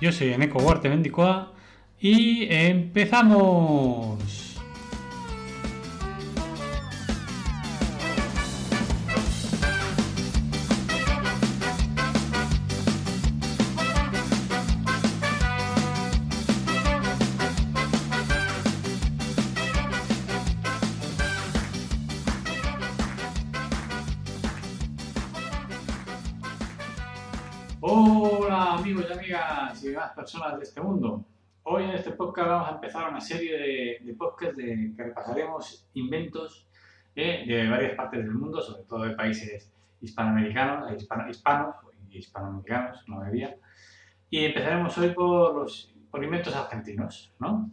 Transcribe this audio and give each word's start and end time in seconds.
Yo 0.00 0.12
soy 0.12 0.32
Eneco 0.32 0.60
Huarte 0.60 0.88
Mendicoa 0.88 1.52
y 2.00 2.46
empezamos. 2.48 4.47
Demás 30.08 30.14
personas 30.14 30.56
de 30.56 30.64
este 30.64 30.80
mundo. 30.80 31.24
Hoy 31.64 31.84
en 31.84 31.90
este 31.90 32.12
podcast 32.12 32.48
vamos 32.48 32.68
a 32.68 32.74
empezar 32.74 33.10
una 33.10 33.20
serie 33.20 33.58
de, 33.58 33.98
de 34.02 34.14
podcasts 34.14 34.56
de, 34.56 34.92
que 34.96 35.02
repasaremos 35.02 35.86
inventos 35.94 36.66
eh, 37.14 37.44
de 37.46 37.68
varias 37.68 37.94
partes 37.94 38.20
del 38.20 38.32
mundo, 38.32 38.60
sobre 38.62 38.84
todo 38.84 39.02
de 39.02 39.14
países 39.14 39.70
hispanoamericanos, 40.00 40.90
eh, 40.90 40.96
hispano- 40.96 41.28
hispanos 41.28 41.74
y 42.10 42.18
hispanoamericanos, 42.18 43.06
la 43.08 43.16
mayoría. 43.16 43.56
Y 44.30 44.44
empezaremos 44.46 44.96
hoy 44.98 45.10
por 45.10 45.54
los 45.54 45.92
por 46.10 46.24
inventos 46.24 46.54
argentinos, 46.56 47.30
¿no? 47.38 47.70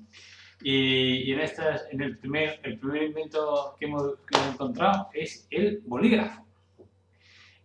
Y, 0.61 1.29
y 1.29 1.31
en, 1.31 1.39
estas, 1.39 1.85
en 1.91 2.01
el, 2.01 2.17
primer, 2.17 2.59
el 2.63 2.77
primer 2.79 3.03
invento 3.03 3.75
que 3.79 3.85
hemos, 3.85 4.17
que 4.27 4.37
hemos 4.37 4.53
encontrado 4.55 5.09
es 5.13 5.47
el 5.51 5.81
bolígrafo. 5.85 6.45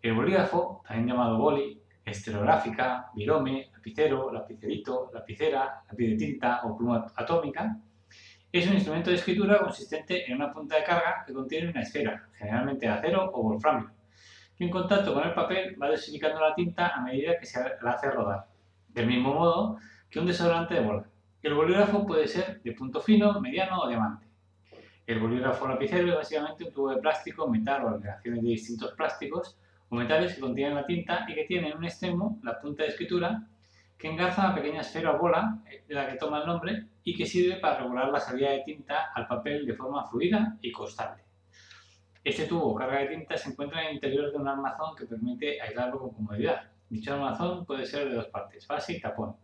El 0.01 0.15
bolígrafo, 0.15 0.83
también 0.87 1.09
llamado 1.09 1.39
boli, 1.39 1.81
estereográfica, 2.05 3.11
virome, 3.15 3.70
lapicero, 3.81 4.31
lapicerito, 4.31 5.11
lapicera, 5.13 5.83
lápiz 5.89 6.11
de 6.11 6.17
tinta 6.17 6.61
o 6.65 6.77
pluma 6.77 7.07
atómica, 7.17 7.79
es 8.53 8.67
un 8.67 8.75
instrumento 8.75 9.11
de 9.11 9.17
escritura 9.17 9.59
consistente 9.59 10.27
en 10.27 10.37
una 10.37 10.53
punta 10.53 10.77
de 10.77 10.85
carga 10.85 11.25
que 11.27 11.33
contiene 11.33 11.71
una 11.71 11.81
esfera, 11.81 12.29
generalmente 12.35 12.87
de 12.87 12.93
acero 12.93 13.31
o 13.33 13.43
wolframio, 13.43 13.91
que 14.57 14.65
en 14.65 14.71
contacto 14.71 15.15
con 15.15 15.27
el 15.27 15.33
papel 15.33 15.81
va 15.81 15.89
dosificando 15.89 16.41
la 16.41 16.55
tinta 16.55 16.89
a 16.89 17.01
medida 17.01 17.39
que 17.39 17.47
se 17.47 17.59
la 17.81 17.93
hace 17.93 18.11
rodar, 18.11 18.47
del 18.89 19.07
mismo 19.07 19.33
modo 19.33 19.79
que 20.11 20.19
un 20.19 20.27
desodorante 20.27 20.75
de 20.75 20.81
bola. 20.81 21.07
El 21.43 21.55
bolígrafo 21.55 22.07
puede 22.07 22.29
ser 22.29 22.61
de 22.61 22.73
punto 22.73 23.01
fino, 23.01 23.41
mediano 23.41 23.81
o 23.81 23.89
diamante. 23.89 24.27
El 25.07 25.21
bolígrafo 25.21 25.67
lapicero 25.67 26.09
es 26.09 26.17
básicamente 26.17 26.65
un 26.65 26.73
tubo 26.73 26.91
de 26.91 27.01
plástico, 27.01 27.49
metal 27.49 27.85
o 27.85 27.89
aleaciones 27.89 28.43
de 28.43 28.49
distintos 28.49 28.93
plásticos 28.93 29.57
o 29.89 29.97
metales 29.97 30.35
que 30.35 30.41
contienen 30.41 30.75
la 30.75 30.85
tinta 30.85 31.25
y 31.29 31.35
que 31.35 31.45
tiene 31.45 31.71
en 31.71 31.79
un 31.79 31.85
extremo 31.85 32.39
la 32.43 32.61
punta 32.61 32.83
de 32.83 32.91
escritura 32.91 33.43
que 34.01 34.09
engarza 34.09 34.47
una 34.47 34.55
pequeña 34.55 34.81
esfera 34.81 35.13
o 35.13 35.19
bola 35.19 35.59
eh, 35.71 35.85
de 35.87 35.95
la 35.95 36.09
que 36.09 36.17
toma 36.17 36.41
el 36.41 36.47
nombre 36.47 36.87
y 37.05 37.15
que 37.15 37.27
sirve 37.27 37.61
para 37.61 37.81
regular 37.81 38.09
la 38.09 38.19
salida 38.19 38.51
de 38.51 38.63
tinta 38.63 39.13
al 39.15 39.27
papel 39.27 39.67
de 39.67 39.75
forma 39.75 40.07
fluida 40.09 40.57
y 40.63 40.73
constante. 40.73 41.25
Este 42.25 42.47
tubo 42.47 42.73
o 42.73 42.75
carga 42.75 42.99
de 43.01 43.09
tinta 43.09 43.37
se 43.37 43.51
encuentra 43.51 43.83
en 43.83 43.89
el 43.89 43.95
interior 43.95 44.31
de 44.31 44.39
un 44.39 44.49
armazón 44.49 44.97
que 44.97 45.05
permite 45.05 45.61
aislarlo 45.61 45.99
con 45.99 46.11
comodidad. 46.15 46.63
Dicho 46.89 47.13
armazón 47.15 47.67
puede 47.67 47.85
ser 47.85 48.09
de 48.09 48.15
dos 48.15 48.29
partes, 48.29 48.67
base 48.67 48.95
y 48.95 49.01
tapón, 49.01 49.37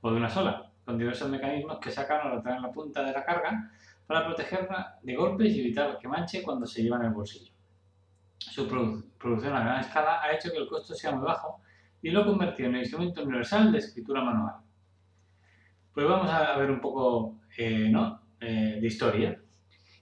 o 0.00 0.10
de 0.10 0.16
una 0.16 0.28
sola, 0.30 0.70
con 0.84 0.96
diversos 0.96 1.28
mecanismos 1.28 1.78
que 1.78 1.90
sacan 1.90 2.26
o 2.28 2.36
retraen 2.36 2.62
la 2.62 2.70
punta 2.70 3.02
de 3.02 3.12
la 3.12 3.24
carga 3.24 3.70
para 4.06 4.24
protegerla 4.24 4.98
de 5.02 5.16
golpes 5.16 5.52
y 5.52 5.60
evitar 5.60 5.98
que 5.98 6.06
manche 6.06 6.42
cuando 6.42 6.64
se 6.64 6.82
lleva 6.82 6.96
en 6.98 7.06
el 7.06 7.10
bolsillo. 7.10 7.52
Su 8.38 8.68
produ- 8.68 9.04
producción 9.18 9.54
a 9.56 9.60
gran 9.64 9.80
escala 9.80 10.22
ha 10.22 10.32
hecho 10.32 10.50
que 10.52 10.58
el 10.58 10.68
costo 10.68 10.94
sea 10.94 11.10
muy 11.12 11.24
bajo 11.24 11.60
y 12.06 12.10
lo 12.12 12.20
ha 12.20 12.24
convertido 12.24 12.68
en 12.68 12.76
el 12.76 12.82
instrumento 12.82 13.24
universal 13.24 13.72
de 13.72 13.78
escritura 13.78 14.22
manual. 14.22 14.54
Pues 15.92 16.06
vamos 16.06 16.30
a 16.30 16.56
ver 16.56 16.70
un 16.70 16.80
poco 16.80 17.40
eh, 17.58 17.88
¿no? 17.90 18.20
Eh, 18.38 18.78
de 18.80 18.86
historia. 18.86 19.42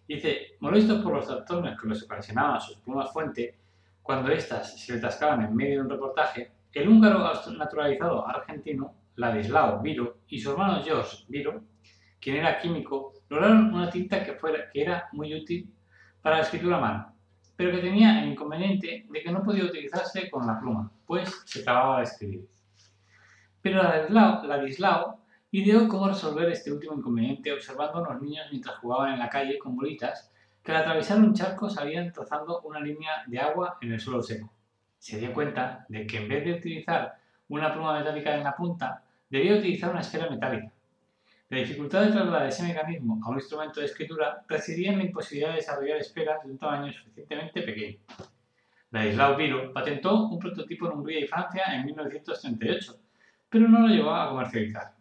Dice, 0.06 0.58
molestos 0.60 1.02
por 1.02 1.14
los 1.14 1.26
trastornos 1.26 1.80
que 1.80 1.88
les 1.88 2.02
ocasionaban 2.02 2.60
sus 2.60 2.76
plumas 2.76 3.10
fuente, 3.10 3.58
cuando 4.02 4.30
éstas 4.30 4.78
se 4.78 5.00
le 5.00 5.00
en 5.00 5.56
medio 5.56 5.76
de 5.76 5.80
un 5.80 5.88
reportaje, 5.88 6.52
el 6.74 6.90
húngaro 6.90 7.24
naturalizado 7.56 8.28
argentino, 8.28 8.94
Ladislao 9.16 9.80
Viro, 9.80 10.18
y 10.28 10.38
su 10.38 10.50
hermano 10.50 10.82
George 10.84 11.24
Viro, 11.28 11.64
quien 12.20 12.36
era 12.36 12.58
químico, 12.58 13.14
lograron 13.30 13.72
una 13.72 13.88
tinta 13.88 14.22
que, 14.22 14.34
fuera, 14.34 14.68
que 14.70 14.82
era 14.82 15.08
muy 15.12 15.34
útil 15.34 15.72
para 16.20 16.36
la 16.36 16.42
escritura 16.42 16.76
a 16.76 16.80
mano, 16.80 17.16
pero 17.56 17.70
que 17.72 17.78
tenía 17.78 18.22
el 18.22 18.32
inconveniente 18.32 19.06
de 19.08 19.22
que 19.22 19.32
no 19.32 19.42
podía 19.42 19.64
utilizarse 19.64 20.28
con 20.28 20.46
la 20.46 20.60
pluma, 20.60 20.92
pues 21.06 21.42
se 21.44 21.60
acababa 21.60 21.98
de 21.98 22.04
escribir. 22.04 22.48
Pero 23.62 23.82
Ladislao, 23.82 25.20
ideó 25.50 25.88
cómo 25.88 26.08
resolver 26.08 26.50
este 26.50 26.72
último 26.72 26.94
inconveniente 26.94 27.52
observando 27.52 27.98
a 27.98 28.02
unos 28.08 28.22
niños 28.22 28.46
mientras 28.50 28.76
jugaban 28.76 29.14
en 29.14 29.20
la 29.20 29.30
calle 29.30 29.58
con 29.58 29.76
bolitas 29.76 30.30
que 30.62 30.72
al 30.72 30.78
atravesar 30.78 31.18
un 31.18 31.34
charco 31.34 31.70
salían 31.70 32.10
trazando 32.10 32.60
una 32.62 32.80
línea 32.80 33.22
de 33.26 33.38
agua 33.38 33.78
en 33.80 33.92
el 33.92 34.00
suelo 34.00 34.22
seco. 34.22 34.52
Se 34.98 35.18
dio 35.18 35.32
cuenta 35.32 35.84
de 35.88 36.06
que 36.06 36.16
en 36.16 36.28
vez 36.28 36.44
de 36.44 36.54
utilizar 36.54 37.14
una 37.48 37.72
pluma 37.72 37.98
metálica 37.98 38.34
en 38.34 38.44
la 38.44 38.56
punta, 38.56 39.04
debía 39.28 39.56
utilizar 39.56 39.90
una 39.90 40.00
esfera 40.00 40.28
metálica. 40.28 40.72
La 41.50 41.58
dificultad 41.58 42.02
de 42.02 42.12
trasladar 42.12 42.48
ese 42.48 42.62
mecanismo 42.62 43.20
a 43.22 43.28
un 43.28 43.36
instrumento 43.36 43.80
de 43.80 43.86
escritura 43.86 44.42
residía 44.48 44.92
en 44.92 44.98
la 44.98 45.04
imposibilidad 45.04 45.50
de 45.50 45.56
desarrollar 45.56 45.98
esferas 45.98 46.42
de 46.42 46.50
un 46.50 46.58
tamaño 46.58 46.92
suficientemente 46.92 47.62
pequeño. 47.62 47.98
Ladislao 48.94 49.34
Viro 49.36 49.72
patentó 49.72 50.28
un 50.28 50.38
prototipo 50.38 50.86
en 50.86 50.92
Hungría 50.92 51.20
y 51.24 51.26
Francia 51.26 51.64
en 51.74 51.84
1938, 51.84 52.96
pero 53.48 53.66
no 53.68 53.80
lo 53.80 53.88
llevó 53.88 54.14
a 54.14 54.28
comercializar. 54.28 54.94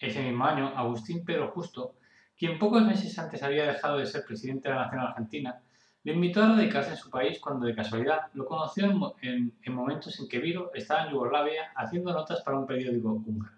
Ese 0.00 0.20
mismo 0.20 0.44
año, 0.44 0.72
Agustín 0.76 1.24
Pedro 1.24 1.52
Justo, 1.52 1.94
quien 2.36 2.58
pocos 2.58 2.82
meses 2.82 3.16
antes 3.20 3.44
había 3.44 3.66
dejado 3.68 3.98
de 3.98 4.06
ser 4.06 4.24
presidente 4.24 4.68
de 4.68 4.74
la 4.74 4.82
Nación 4.86 5.00
Argentina, 5.00 5.60
le 6.02 6.12
invitó 6.14 6.42
a 6.42 6.48
radicarse 6.48 6.90
en 6.90 6.96
su 6.96 7.08
país 7.08 7.38
cuando 7.38 7.66
de 7.66 7.74
casualidad 7.76 8.22
lo 8.34 8.44
conoció 8.46 8.86
en, 8.86 9.00
en- 9.22 9.52
en 9.62 9.72
momentos 9.74 10.18
en 10.18 10.28
que 10.28 10.40
Viro 10.40 10.72
estaba 10.74 11.04
en 11.04 11.12
Yugoslavia 11.12 11.70
haciendo 11.76 12.12
notas 12.12 12.42
para 12.42 12.58
un 12.58 12.66
periódico 12.66 13.12
húngaro. 13.12 13.56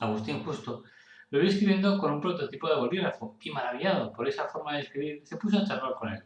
Agustín 0.00 0.42
Justo 0.42 0.82
lo 1.30 1.38
vio 1.38 1.48
escribiendo 1.48 1.98
con 1.98 2.12
un 2.14 2.20
prototipo 2.20 2.68
de 2.68 2.74
bolígrafo 2.74 3.36
y 3.40 3.50
maravillado 3.50 4.12
por 4.12 4.26
esa 4.26 4.48
forma 4.48 4.74
de 4.74 4.80
escribir 4.80 5.20
se 5.24 5.36
puso 5.36 5.58
a 5.58 5.64
charlar 5.64 5.94
con 5.94 6.08
él. 6.12 6.22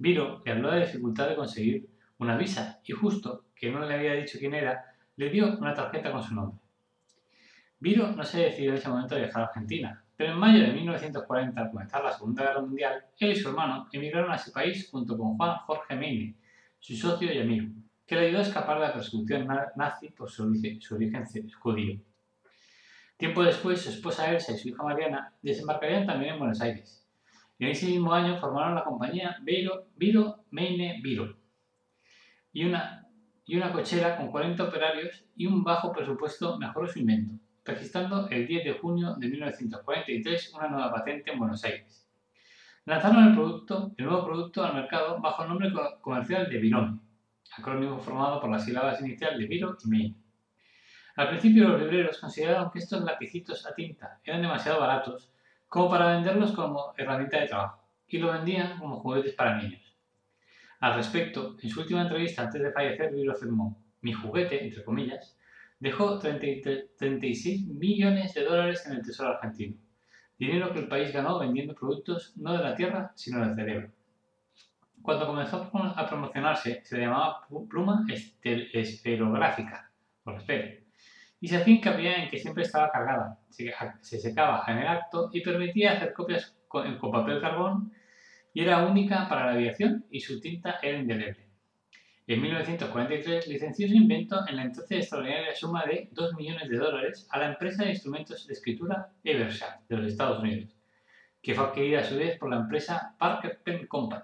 Viro 0.00 0.40
le 0.46 0.52
habló 0.52 0.70
de 0.70 0.80
la 0.80 0.86
dificultad 0.86 1.28
de 1.28 1.36
conseguir 1.36 1.86
una 2.18 2.34
visa 2.38 2.80
y 2.86 2.92
Justo, 2.92 3.44
que 3.54 3.70
no 3.70 3.84
le 3.86 3.94
había 3.94 4.14
dicho 4.14 4.38
quién 4.38 4.54
era, 4.54 4.82
le 5.16 5.28
dio 5.28 5.58
una 5.58 5.74
tarjeta 5.74 6.10
con 6.10 6.22
su 6.22 6.34
nombre. 6.34 6.58
Viro 7.78 8.10
no 8.12 8.24
se 8.24 8.44
decidió 8.44 8.70
en 8.70 8.76
ese 8.78 8.88
momento 8.88 9.14
a 9.14 9.18
viajar 9.18 9.42
a 9.42 9.46
Argentina, 9.48 10.02
pero 10.16 10.32
en 10.32 10.38
mayo 10.38 10.60
de 10.62 10.72
1940, 10.72 11.60
al 11.60 11.70
comenzar 11.70 12.02
la 12.02 12.12
Segunda 12.12 12.44
Guerra 12.44 12.62
Mundial, 12.62 13.04
él 13.18 13.32
y 13.32 13.36
su 13.36 13.50
hermano 13.50 13.88
emigraron 13.92 14.32
a 14.32 14.36
ese 14.36 14.50
país 14.52 14.88
junto 14.90 15.18
con 15.18 15.36
Juan 15.36 15.58
Jorge 15.66 15.94
Meine, 15.96 16.34
su 16.78 16.96
socio 16.96 17.30
y 17.32 17.38
amigo, 17.38 17.68
que 18.06 18.14
le 18.16 18.26
ayudó 18.28 18.38
a 18.38 18.42
escapar 18.42 18.80
de 18.80 18.86
la 18.86 18.92
persecución 18.94 19.46
na- 19.46 19.70
nazi 19.76 20.08
por 20.08 20.30
su 20.30 20.44
origen, 20.44 20.80
su 20.80 20.94
origen 20.94 21.24
judío. 21.60 22.00
Tiempo 23.18 23.42
después, 23.42 23.82
su 23.82 23.90
esposa 23.90 24.30
Elsa 24.32 24.52
y 24.52 24.56
su 24.58 24.68
hija 24.70 24.82
Mariana 24.82 25.34
desembarcarían 25.42 26.06
también 26.06 26.32
en 26.32 26.38
Buenos 26.38 26.60
Aires. 26.62 26.99
Y 27.60 27.64
en 27.66 27.70
ese 27.72 27.86
mismo 27.86 28.12
año 28.12 28.36
formaron 28.38 28.74
la 28.74 28.82
compañía 28.82 29.36
Viro, 29.42 29.86
Viro 29.94 30.44
Meine 30.50 30.98
Viro 31.02 31.36
y 32.52 32.64
una, 32.64 33.06
y 33.44 33.56
una 33.56 33.70
cochera 33.70 34.16
con 34.16 34.30
40 34.32 34.64
operarios 34.64 35.24
y 35.36 35.46
un 35.46 35.62
bajo 35.62 35.92
presupuesto 35.92 36.58
mejoró 36.58 36.88
su 36.88 36.98
invento, 36.98 37.34
registrando 37.64 38.28
el 38.30 38.46
10 38.46 38.64
de 38.64 38.72
junio 38.72 39.14
de 39.16 39.28
1943 39.28 40.54
una 40.54 40.68
nueva 40.68 40.90
patente 40.90 41.30
en 41.30 41.38
Buenos 41.38 41.62
Aires. 41.62 42.08
Lanzaron 42.86 43.28
el, 43.28 43.34
producto, 43.34 43.92
el 43.96 44.04
nuevo 44.06 44.24
producto 44.24 44.64
al 44.64 44.74
mercado 44.74 45.20
bajo 45.20 45.42
el 45.42 45.48
nombre 45.50 45.70
co- 45.72 46.00
comercial 46.00 46.48
de 46.48 46.58
Virome. 46.58 46.98
acrónimo 47.58 47.98
formado 48.00 48.40
por 48.40 48.50
las 48.50 48.64
sílabas 48.64 49.00
iniciales 49.02 49.38
de 49.38 49.46
Viro 49.46 49.76
y 49.84 49.88
Mei. 49.88 50.16
Al 51.16 51.28
principio 51.28 51.68
los 51.68 51.80
libreros 51.80 52.18
consideraron 52.18 52.70
que 52.70 52.78
estos 52.78 53.02
lapicitos 53.04 53.66
a 53.66 53.74
tinta 53.74 54.18
eran 54.24 54.40
demasiado 54.40 54.80
baratos 54.80 55.30
como 55.70 55.88
para 55.88 56.16
venderlos 56.16 56.50
como 56.50 56.92
herramienta 56.98 57.38
de 57.38 57.46
trabajo 57.46 57.88
y 58.08 58.18
lo 58.18 58.32
vendían 58.32 58.76
como 58.76 58.98
juguetes 58.98 59.34
para 59.34 59.56
niños. 59.56 59.80
Al 60.80 60.96
respecto, 60.96 61.56
en 61.62 61.70
su 61.70 61.80
última 61.80 62.02
entrevista 62.02 62.42
antes 62.42 62.60
de 62.60 62.72
fallecer, 62.72 63.14
Viro 63.14 63.32
afirmó, 63.32 63.80
mi 64.00 64.12
juguete, 64.12 64.64
entre 64.64 64.82
comillas, 64.82 65.38
dejó 65.78 66.18
36 66.18 67.68
millones 67.68 68.34
de 68.34 68.44
dólares 68.44 68.84
en 68.86 68.94
el 68.94 69.02
Tesoro 69.02 69.30
argentino, 69.30 69.76
dinero 70.36 70.72
que 70.72 70.80
el 70.80 70.88
país 70.88 71.12
ganó 71.12 71.38
vendiendo 71.38 71.74
productos 71.74 72.36
no 72.36 72.52
de 72.52 72.64
la 72.64 72.74
tierra, 72.74 73.12
sino 73.14 73.46
del 73.46 73.54
cerebro. 73.54 73.90
Cuando 75.02 75.26
comenzó 75.26 75.70
a 75.72 76.08
promocionarse, 76.08 76.82
se 76.84 76.96
le 76.96 77.04
llamaba 77.04 77.46
pluma 77.68 78.06
esferográfica, 78.10 79.88
por 80.24 80.34
espero, 80.34 80.79
y 81.40 81.48
se 81.48 81.56
hacía 81.56 81.74
hincapié 81.74 82.24
en 82.24 82.28
que 82.28 82.38
siempre 82.38 82.64
estaba 82.64 82.90
cargada, 82.90 83.38
se 83.48 84.20
secaba 84.20 84.64
en 84.68 84.78
el 84.78 84.86
acto 84.86 85.30
y 85.32 85.40
permitía 85.40 85.92
hacer 85.92 86.12
copias 86.12 86.54
con, 86.68 86.98
papel 86.98 87.40
carbón 87.40 87.92
y 88.52 88.62
era 88.62 88.86
única 88.86 89.28
para 89.28 89.46
la 89.46 89.52
aviación 89.52 90.04
y 90.10 90.20
su 90.20 90.40
tinta 90.40 90.78
era 90.82 90.98
indeleble. 90.98 91.48
En 92.26 92.42
1943 92.42 93.48
licenció 93.48 93.88
su 93.88 93.94
invento 93.94 94.46
en 94.46 94.56
la 94.56 94.62
entonces 94.62 94.98
extraordinaria 94.98 95.54
suma 95.54 95.84
de 95.84 96.08
2 96.12 96.34
millones 96.34 96.68
de 96.68 96.76
dólares 96.76 97.26
a 97.30 97.38
la 97.38 97.48
empresa 97.48 97.84
de 97.84 97.90
instrumentos 97.90 98.46
de 98.46 98.52
escritura 98.52 99.12
Evershed 99.24 99.80
de 99.88 99.96
los 99.96 100.06
Estados 100.06 100.40
Unidos, 100.40 100.76
que 101.42 101.54
fue 101.54 101.64
adquirida 101.64 102.00
a 102.00 102.04
su 102.04 102.16
vez 102.16 102.38
por 102.38 102.50
la 102.50 102.58
empresa 102.58 103.16
Parker 103.18 103.60
Pen 103.64 103.86
Company. 103.86 104.22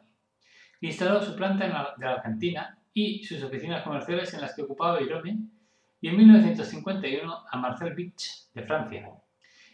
Instaló 0.82 1.20
su 1.20 1.34
planta 1.34 1.64
en 1.64 1.72
la, 1.72 2.12
Argentina 2.12 2.78
y 2.92 3.24
sus 3.24 3.42
oficinas 3.42 3.82
comerciales 3.82 4.32
en 4.34 4.42
las 4.42 4.54
que 4.54 4.62
ocupaba 4.62 5.02
Irome 5.02 5.38
y 6.00 6.08
en 6.08 6.16
1951 6.16 7.44
a 7.50 7.56
Marcel 7.56 7.94
Beach 7.94 8.50
de 8.54 8.62
Francia. 8.62 9.10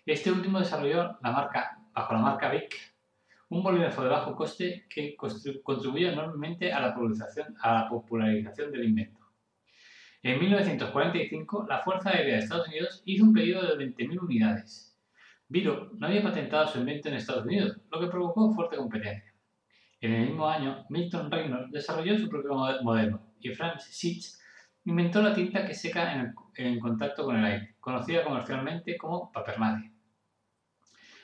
Este 0.07 0.31
último 0.31 0.59
desarrolló 0.59 1.19
la 1.23 1.31
marca, 1.31 1.79
bajo 1.93 2.15
la 2.15 2.21
marca 2.21 2.51
Vic 2.51 2.93
un 3.53 3.63
bolígrafo 3.63 4.03
de 4.03 4.09
bajo 4.09 4.35
coste 4.35 4.87
que 4.89 5.15
contribuyó 5.15 6.11
enormemente 6.11 6.73
a 6.73 6.81
la, 6.81 6.97
a 7.61 7.75
la 7.75 7.89
popularización 7.89 8.73
del 8.73 8.85
invento. 8.85 9.21
En 10.23 10.41
1945, 10.41 11.67
la 11.69 11.81
Fuerza 11.81 12.11
Aérea 12.11 12.37
de 12.37 12.41
Estados 12.41 12.69
Unidos 12.69 13.03
hizo 13.05 13.25
un 13.25 13.35
pedido 13.35 13.61
de 13.61 13.85
20.000 13.85 14.23
unidades. 14.23 14.99
Viro 15.49 15.91
no 15.99 16.07
había 16.07 16.23
patentado 16.23 16.67
su 16.67 16.79
invento 16.79 17.09
en 17.09 17.15
Estados 17.17 17.45
Unidos, 17.45 17.79
lo 17.91 18.01
que 18.01 18.07
provocó 18.07 18.55
fuerte 18.55 18.79
competencia. 18.79 19.35
En 20.01 20.15
el 20.15 20.29
mismo 20.29 20.49
año, 20.49 20.87
Milton 20.89 21.31
Reynolds 21.31 21.71
desarrolló 21.71 22.19
su 22.19 22.31
propio 22.31 22.55
modelo 22.55 23.21
y 23.39 23.51
Franz 23.51 23.85
Sitz 23.85 24.42
inventó 24.85 25.23
la 25.23 25.35
tinta 25.35 25.65
que 25.65 25.75
seca 25.75 26.35
en, 26.55 26.81
contacto 26.81 27.25
con 27.25 27.37
el 27.37 27.45
aire, 27.45 27.77
conocida 27.81 28.25
comercialmente 28.25 28.97
como 28.97 29.31
papermate. 29.31 29.93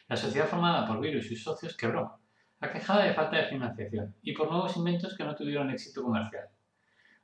La 0.07 0.17
sociedad 0.17 0.47
formada 0.47 0.87
por 0.87 1.01
Viro 1.01 1.19
y 1.19 1.23
sus 1.23 1.43
socios 1.43 1.77
quebró, 1.77 2.19
aquejada 2.61 3.05
de 3.05 3.15
falta 3.15 3.37
de 3.37 3.47
financiación 3.47 4.15
y 4.23 4.33
por 4.33 4.51
nuevos 4.51 4.77
inventos 4.77 5.17
que 5.17 5.25
no 5.25 5.35
tuvieron 5.35 5.71
éxito 5.71 6.03
comercial. 6.03 6.49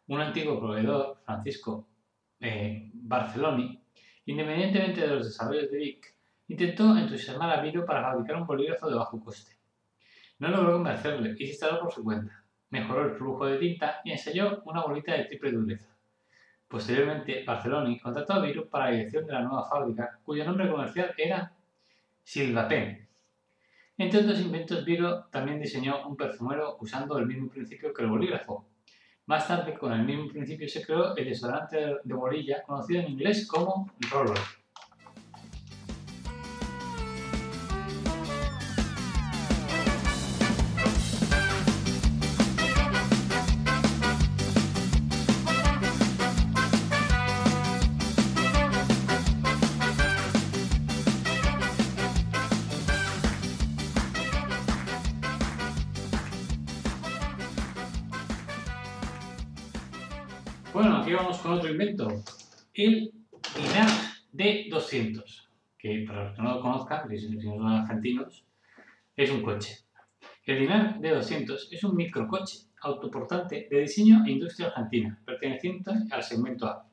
Un 0.06 0.20
antiguo 0.20 0.58
proveedor, 0.58 1.22
Francisco 1.24 1.88
eh, 2.40 2.90
Barceloni, 2.92 3.80
independientemente 4.26 5.00
de 5.00 5.06
los 5.08 5.26
desarrollos 5.26 5.70
de 5.70 5.78
Vic, 5.78 6.14
intentó 6.48 6.96
entusiasmar 6.96 7.50
a 7.50 7.62
Viro 7.62 7.86
para 7.86 8.02
fabricar 8.02 8.36
un 8.36 8.46
bolígrafo 8.46 8.90
de 8.90 8.96
bajo 8.96 9.20
coste. 9.20 9.56
No 10.40 10.48
logró 10.48 10.74
convencerle 10.74 11.34
y 11.38 11.46
se 11.46 11.52
instaló 11.52 11.80
por 11.80 11.92
su 11.92 12.02
cuenta. 12.02 12.44
Mejoró 12.70 13.04
el 13.04 13.16
flujo 13.16 13.46
de 13.46 13.58
tinta 13.58 14.00
y 14.04 14.10
ensayó 14.10 14.62
una 14.64 14.82
bolita 14.82 15.14
de 15.14 15.24
triple 15.24 15.52
dureza. 15.52 15.93
Posteriormente, 16.74 17.44
Barceloni 17.46 18.00
contrató 18.00 18.32
a 18.32 18.40
Viro 18.40 18.68
para 18.68 18.86
la 18.86 18.96
dirección 18.96 19.24
de 19.24 19.32
la 19.32 19.42
nueva 19.42 19.64
fábrica, 19.64 20.18
cuyo 20.24 20.44
nombre 20.44 20.68
comercial 20.68 21.14
era 21.16 21.52
Silvapen. 22.24 23.08
Entre 23.96 24.20
otros 24.20 24.40
inventos, 24.40 24.84
Viro 24.84 25.26
también 25.26 25.60
diseñó 25.60 26.04
un 26.08 26.16
perfumero 26.16 26.76
usando 26.80 27.16
el 27.18 27.26
mismo 27.26 27.48
principio 27.48 27.94
que 27.94 28.02
el 28.02 28.08
bolígrafo. 28.08 28.66
Más 29.26 29.46
tarde, 29.46 29.74
con 29.74 29.92
el 29.92 30.02
mismo 30.02 30.26
principio, 30.26 30.68
se 30.68 30.84
creó 30.84 31.14
el 31.14 31.26
desodorante 31.26 31.98
de 32.02 32.14
bolilla, 32.14 32.64
conocido 32.64 33.02
en 33.02 33.12
inglés 33.12 33.46
como 33.46 33.88
roller. 34.10 34.36
Con 61.44 61.52
otro 61.52 61.70
invento. 61.70 62.08
El 62.72 63.12
Dinar 63.54 63.88
D200, 64.32 65.46
que 65.76 66.04
para 66.06 66.24
los 66.24 66.36
que 66.36 66.42
no 66.42 66.54
lo 66.54 66.62
conozcan, 66.62 67.06
si 67.10 67.38
son 67.38 67.68
argentinos, 67.68 68.46
es 69.14 69.30
un 69.30 69.42
coche. 69.42 69.80
El 70.46 70.60
Dinar 70.60 70.98
D200 71.00 71.68
es 71.70 71.84
un 71.84 71.96
microcoche 71.96 72.60
autoportante 72.80 73.68
de 73.70 73.80
diseño 73.80 74.24
e 74.26 74.30
industria 74.30 74.68
argentina, 74.68 75.20
perteneciente 75.26 75.90
al 76.10 76.22
segmento 76.22 76.66
A. 76.66 76.88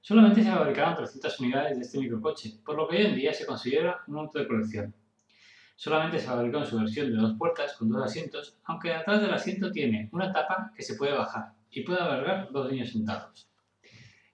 Solamente 0.00 0.42
se 0.42 0.50
fabricaron 0.50 0.96
300 0.96 1.38
unidades 1.38 1.78
de 1.78 1.84
este 1.84 1.98
microcoche, 1.98 2.54
por 2.64 2.74
lo 2.74 2.88
que 2.88 2.96
hoy 2.96 3.06
en 3.06 3.14
día 3.14 3.32
se 3.32 3.46
considera 3.46 4.00
un 4.08 4.18
auto 4.18 4.40
de 4.40 4.48
colección. 4.48 4.92
Solamente 5.76 6.18
se 6.18 6.26
fabricó 6.26 6.58
en 6.58 6.66
su 6.66 6.78
versión 6.78 7.12
de 7.12 7.16
dos 7.16 7.36
puertas 7.38 7.76
con 7.76 7.88
dos 7.88 8.02
asientos, 8.02 8.56
aunque 8.64 8.88
detrás 8.88 9.20
del 9.20 9.32
asiento 9.32 9.70
tiene 9.70 10.08
una 10.10 10.32
tapa 10.32 10.72
que 10.74 10.82
se 10.82 10.96
puede 10.96 11.12
bajar 11.12 11.52
y 11.70 11.82
puede 11.84 12.00
albergar 12.00 12.48
dos 12.50 12.72
niños 12.72 12.90
sentados. 12.90 13.47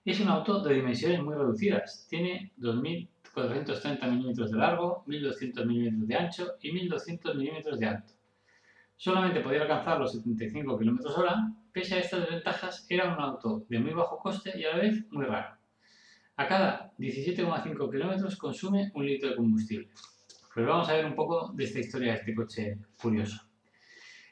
Es 0.05 0.19
un 0.19 0.27
auto 0.27 0.61
de 0.61 0.75
dimensiones 0.75 1.23
muy 1.23 1.33
reducidas. 1.33 2.05
Tiene 2.07 2.51
2.430 2.59 4.11
milímetros 4.11 4.51
de 4.51 4.57
largo, 4.57 5.03
1.200 5.07 5.65
milímetros 5.65 6.07
de 6.07 6.15
ancho 6.15 6.53
y 6.61 6.71
1.200 6.71 7.35
milímetros 7.35 7.79
de 7.79 7.87
alto. 7.87 8.13
Solamente 8.95 9.41
podía 9.41 9.63
alcanzar 9.63 9.99
los 9.99 10.13
75 10.13 10.77
km 10.77 11.05
hora. 11.17 11.51
Pese 11.73 11.95
a 11.95 11.99
estas 12.01 12.21
desventajas, 12.21 12.85
era 12.87 13.11
un 13.15 13.19
auto 13.19 13.65
de 13.67 13.79
muy 13.79 13.93
bajo 13.93 14.19
coste 14.19 14.53
y 14.55 14.63
a 14.63 14.77
la 14.77 14.83
vez 14.83 15.03
muy 15.09 15.25
raro. 15.25 15.57
A 16.35 16.47
cada 16.47 16.93
17,5 16.99 17.89
km 17.89 18.37
consume 18.37 18.91
un 18.93 19.07
litro 19.07 19.31
de 19.31 19.35
combustible. 19.35 19.89
Pues 20.53 20.67
vamos 20.67 20.87
a 20.87 20.93
ver 20.93 21.05
un 21.07 21.15
poco 21.15 21.51
de 21.51 21.63
esta 21.63 21.79
historia 21.79 22.11
de 22.11 22.19
este 22.19 22.35
coche 22.35 22.77
curioso. 23.01 23.41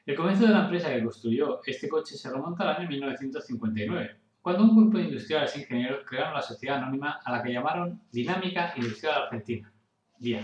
El 0.05 0.15
comienzo 0.15 0.45
de 0.45 0.51
la 0.51 0.65
empresa 0.65 0.93
que 0.93 1.01
construyó 1.01 1.61
este 1.65 1.89
coche 1.89 2.15
se 2.15 2.29
remonta 2.29 2.63
al 2.63 2.75
año 2.75 2.89
1959, 2.89 4.22
cuando 4.43 4.65
un 4.65 4.75
grupo 4.75 4.97
de 4.97 5.05
industriales 5.05 5.55
e 5.55 5.61
ingenieros 5.61 6.05
crearon 6.05 6.33
la 6.33 6.41
sociedad 6.41 6.75
anónima 6.75 7.21
a 7.23 7.31
la 7.31 7.41
que 7.41 7.53
llamaron 7.53 8.01
Dinámica 8.11 8.73
Industrial 8.75 9.23
Argentina, 9.23 9.71
DIA, 10.19 10.43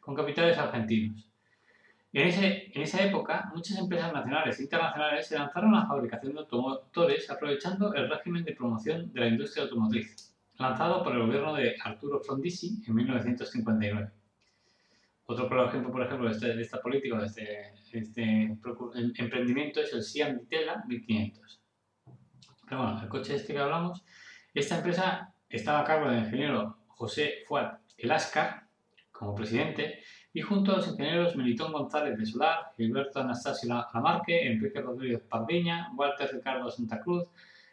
con 0.00 0.16
capitales 0.16 0.58
argentinos. 0.58 1.30
En, 2.12 2.82
esa 2.82 3.04
época, 3.04 3.48
muchas 3.54 3.78
empresas 3.78 4.12
nacionales 4.12 4.58
e 4.58 4.64
internacionales 4.64 5.28
se 5.28 5.38
lanzaron 5.38 5.72
a 5.76 5.82
la 5.82 5.86
fabricación 5.86 6.32
de 6.32 6.40
automotores 6.40 7.30
aprovechando 7.30 7.94
el 7.94 8.10
régimen 8.10 8.42
de 8.42 8.52
promoción 8.52 9.12
de 9.12 9.20
la 9.20 9.28
industria 9.28 9.62
automotriz, 9.62 10.34
lanzado 10.58 11.04
por 11.04 11.12
el 11.12 11.20
gobierno 11.20 11.54
de 11.54 11.76
Arturo 11.84 12.18
Frondizi 12.18 12.82
en 12.84 12.94
1959. 12.96 14.10
Otro 15.26 15.68
ejemplo, 15.68 15.92
por 15.92 16.02
ejemplo, 16.02 16.26
de, 16.26 16.32
este, 16.32 16.56
de 16.56 16.62
esta 16.62 16.80
política, 16.80 17.16
de 17.16 17.26
este, 17.26 17.74
este 17.92 18.22
em, 18.24 18.58
emprendimiento 19.16 19.80
es 19.80 19.92
el 19.92 20.02
Siam 20.02 20.36
Ditela 20.36 20.82
1500. 20.88 21.59
Pero 22.70 22.82
bueno, 22.82 23.02
el 23.02 23.08
coche 23.08 23.34
este 23.34 23.52
que 23.52 23.58
hablamos, 23.58 24.04
esta 24.54 24.76
empresa 24.76 25.34
estaba 25.48 25.80
a 25.80 25.84
cargo 25.84 26.08
del 26.08 26.20
ingeniero 26.20 26.76
José 26.86 27.42
Fuad 27.48 27.78
Elascar 27.98 28.62
como 29.10 29.34
presidente 29.34 29.98
y 30.32 30.40
junto 30.40 30.70
a 30.70 30.76
los 30.76 30.86
ingenieros 30.86 31.34
Melitón 31.34 31.72
González 31.72 32.16
de 32.16 32.24
Solar, 32.24 32.70
Gilberto 32.76 33.18
Anastasio 33.18 33.68
Lamarque, 33.92 34.52
Enrique 34.52 34.80
Rodríguez 34.80 35.20
Pardiña, 35.28 35.90
Walter 35.96 36.30
Ricardo 36.32 36.70
Santa 36.70 37.00
Cruz 37.00 37.24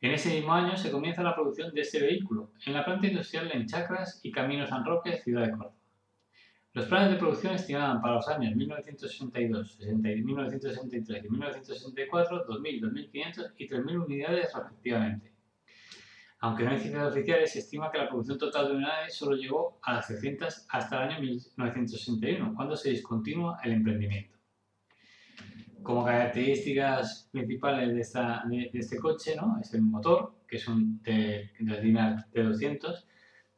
En 0.00 0.12
ese 0.12 0.34
mismo 0.34 0.52
año 0.52 0.76
se 0.76 0.90
comienza 0.90 1.22
la 1.22 1.34
producción 1.34 1.72
de 1.74 1.82
este 1.82 2.00
vehículo 2.00 2.50
en 2.66 2.72
la 2.72 2.84
planta 2.84 3.06
industrial 3.06 3.50
en 3.52 3.66
Chacras 3.66 4.18
y 4.24 4.32
Camino 4.32 4.66
San 4.66 4.84
Roque, 4.84 5.18
ciudad 5.18 5.44
de 5.44 5.50
Córdoba. 5.50 5.79
Los 6.72 6.86
planes 6.86 7.10
de 7.10 7.16
producción 7.16 7.54
estimaban 7.54 8.00
para 8.00 8.14
los 8.14 8.28
años 8.28 8.54
1962, 8.54 9.78
1963 9.80 11.24
y 11.24 11.28
1964 11.28 12.46
2.000, 12.46 13.10
2.500 13.12 13.52
y 13.58 13.68
3.000 13.68 14.04
unidades 14.04 14.54
respectivamente. 14.54 15.34
Aunque 16.38 16.64
no 16.64 16.70
hay 16.70 16.78
cifras 16.78 17.10
oficiales, 17.10 17.52
se 17.52 17.58
estima 17.58 17.90
que 17.90 17.98
la 17.98 18.08
producción 18.08 18.38
total 18.38 18.68
de 18.68 18.76
unidades 18.76 19.14
solo 19.16 19.36
llegó 19.36 19.80
a 19.82 19.94
las 19.94 20.06
600 20.06 20.66
hasta 20.68 21.04
el 21.04 21.10
año 21.10 21.20
1961, 21.20 22.54
cuando 22.54 22.76
se 22.76 22.90
discontinúa 22.90 23.58
el 23.64 23.72
emprendimiento. 23.72 24.38
Como 25.82 26.04
características 26.04 27.28
principales 27.32 28.12
de, 28.12 28.70
de, 28.72 28.78
este 28.78 28.96
coche, 28.98 29.34
¿no? 29.34 29.58
es 29.60 29.74
el 29.74 29.82
motor, 29.82 30.36
que 30.46 30.56
es 30.56 30.68
un 30.68 31.02
de, 31.02 31.50
de 31.58 32.42
200 32.42 33.06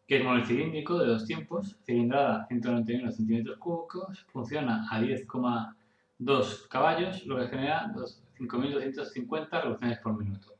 que 0.06 0.18
es 0.18 0.24
monocilíndrico 0.24 0.98
de 0.98 1.06
dos 1.06 1.26
tiempos, 1.26 1.76
cilindrada 1.84 2.46
191 2.48 3.10
centímetros 3.12 3.58
cúbicos, 3.58 4.26
funciona 4.32 4.86
a 4.90 5.00
10,2 5.00 6.68
caballos, 6.68 7.24
lo 7.26 7.38
que 7.38 7.48
genera 7.48 7.92
5.250 8.38 9.48
revoluciones 9.50 9.98
por 9.98 10.18
minuto. 10.18 10.54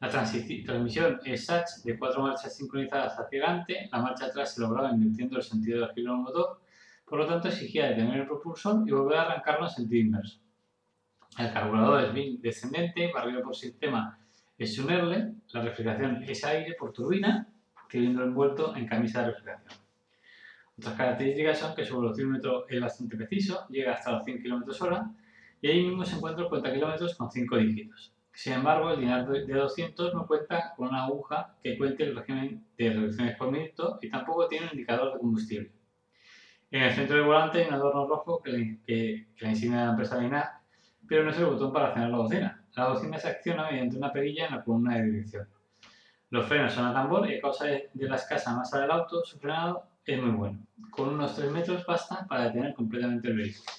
La 0.00 0.08
transmisión 0.08 1.20
es 1.24 1.46
SACH 1.46 1.82
de 1.84 1.98
cuatro 1.98 2.22
marchas 2.22 2.56
sincronizadas 2.56 3.18
hacia 3.18 3.42
adelante, 3.44 3.88
la 3.90 4.00
marcha 4.00 4.26
atrás 4.26 4.54
se 4.54 4.60
lograba 4.60 4.92
invirtiendo 4.92 5.36
el 5.36 5.42
sentido 5.42 5.80
del 5.80 5.94
giro 5.94 6.12
del 6.12 6.22
motor, 6.22 6.60
por 7.04 7.18
lo 7.18 7.26
tanto 7.26 7.48
exigía 7.48 7.88
detener 7.88 8.20
el 8.20 8.26
propulsor 8.26 8.84
y 8.86 8.92
volver 8.92 9.18
a 9.18 9.22
arrancarlo 9.22 9.66
en 9.66 9.70
sentido 9.70 10.00
inverso. 10.00 10.38
El 11.36 11.52
carburador 11.52 12.04
es 12.04 12.12
bien 12.12 12.40
descendente, 12.40 13.10
barrido 13.12 13.42
por 13.42 13.56
sistema 13.56 14.18
es 14.58 14.76
la 14.78 15.62
refrigeración 15.62 16.24
es 16.24 16.44
aire 16.44 16.74
por 16.74 16.92
turbina 16.92 17.46
cilindro 17.88 18.24
envuelto 18.24 18.76
en 18.76 18.86
camisa 18.86 19.20
de 19.20 19.28
refrigeración. 19.28 19.80
Otras 20.78 20.94
características 20.94 21.58
son 21.58 21.74
que 21.74 21.84
su 21.84 22.00
velocímetro 22.00 22.68
es 22.68 22.80
bastante 22.80 23.16
preciso, 23.16 23.66
llega 23.68 23.94
hasta 23.94 24.12
los 24.12 24.24
100 24.24 24.42
km 24.42 24.70
h 24.70 25.02
y 25.60 25.68
ahí 25.68 25.84
mismo 25.84 26.04
se 26.04 26.16
encuentra 26.16 26.44
el 26.44 26.48
cuenta 26.48 26.70
con 27.16 27.30
5 27.30 27.56
dígitos. 27.56 28.14
Sin 28.32 28.52
embargo, 28.52 28.92
el 28.92 29.00
dinar 29.00 29.26
de 29.28 29.52
200 29.52 30.14
no 30.14 30.26
cuenta 30.28 30.72
con 30.76 30.88
una 30.88 31.06
aguja 31.06 31.56
que 31.60 31.76
cuente 31.76 32.04
el 32.04 32.14
régimen 32.14 32.64
de 32.76 32.90
reducciones 32.90 33.36
por 33.36 33.50
minuto 33.50 33.98
y 34.00 34.08
tampoco 34.08 34.46
tiene 34.46 34.66
un 34.66 34.72
indicador 34.74 35.14
de 35.14 35.18
combustible. 35.18 35.72
En 36.70 36.82
el 36.82 36.92
centro 36.92 37.16
del 37.16 37.26
volante 37.26 37.58
hay 37.58 37.66
un 37.66 37.74
adorno 37.74 38.06
rojo 38.06 38.40
que, 38.40 38.78
que, 38.86 39.26
que 39.34 39.44
la 39.44 39.52
la 39.52 39.90
empresa 39.90 40.20
Dinar, 40.20 40.48
pero 41.08 41.24
no 41.24 41.30
es 41.30 41.38
el 41.38 41.46
botón 41.46 41.72
para 41.72 41.88
accionar 41.88 42.10
la 42.10 42.18
bocina. 42.18 42.64
La 42.76 42.90
bocina 42.90 43.18
se 43.18 43.28
acciona 43.28 43.68
mediante 43.68 43.96
una 43.96 44.12
perilla 44.12 44.46
en 44.46 44.54
la 44.54 44.62
columna 44.62 44.98
de 44.98 45.04
dirección. 45.06 45.48
Los 46.30 46.46
frenos 46.46 46.74
son 46.74 46.86
a 46.86 46.92
tambor 46.92 47.30
y 47.30 47.38
a 47.38 47.40
causa 47.40 47.66
de, 47.66 47.90
la 47.94 48.16
escasa 48.16 48.54
masa 48.54 48.80
del 48.80 48.90
auto, 48.90 49.24
su 49.24 49.38
frenado 49.38 49.84
es 50.04 50.20
muy 50.20 50.30
bueno. 50.30 50.58
Con 50.90 51.08
unos 51.08 51.34
3 51.34 51.50
metros 51.50 51.86
basta 51.86 52.26
para 52.28 52.44
detener 52.44 52.74
completamente 52.74 53.28
el 53.28 53.36
vehículo. 53.36 53.70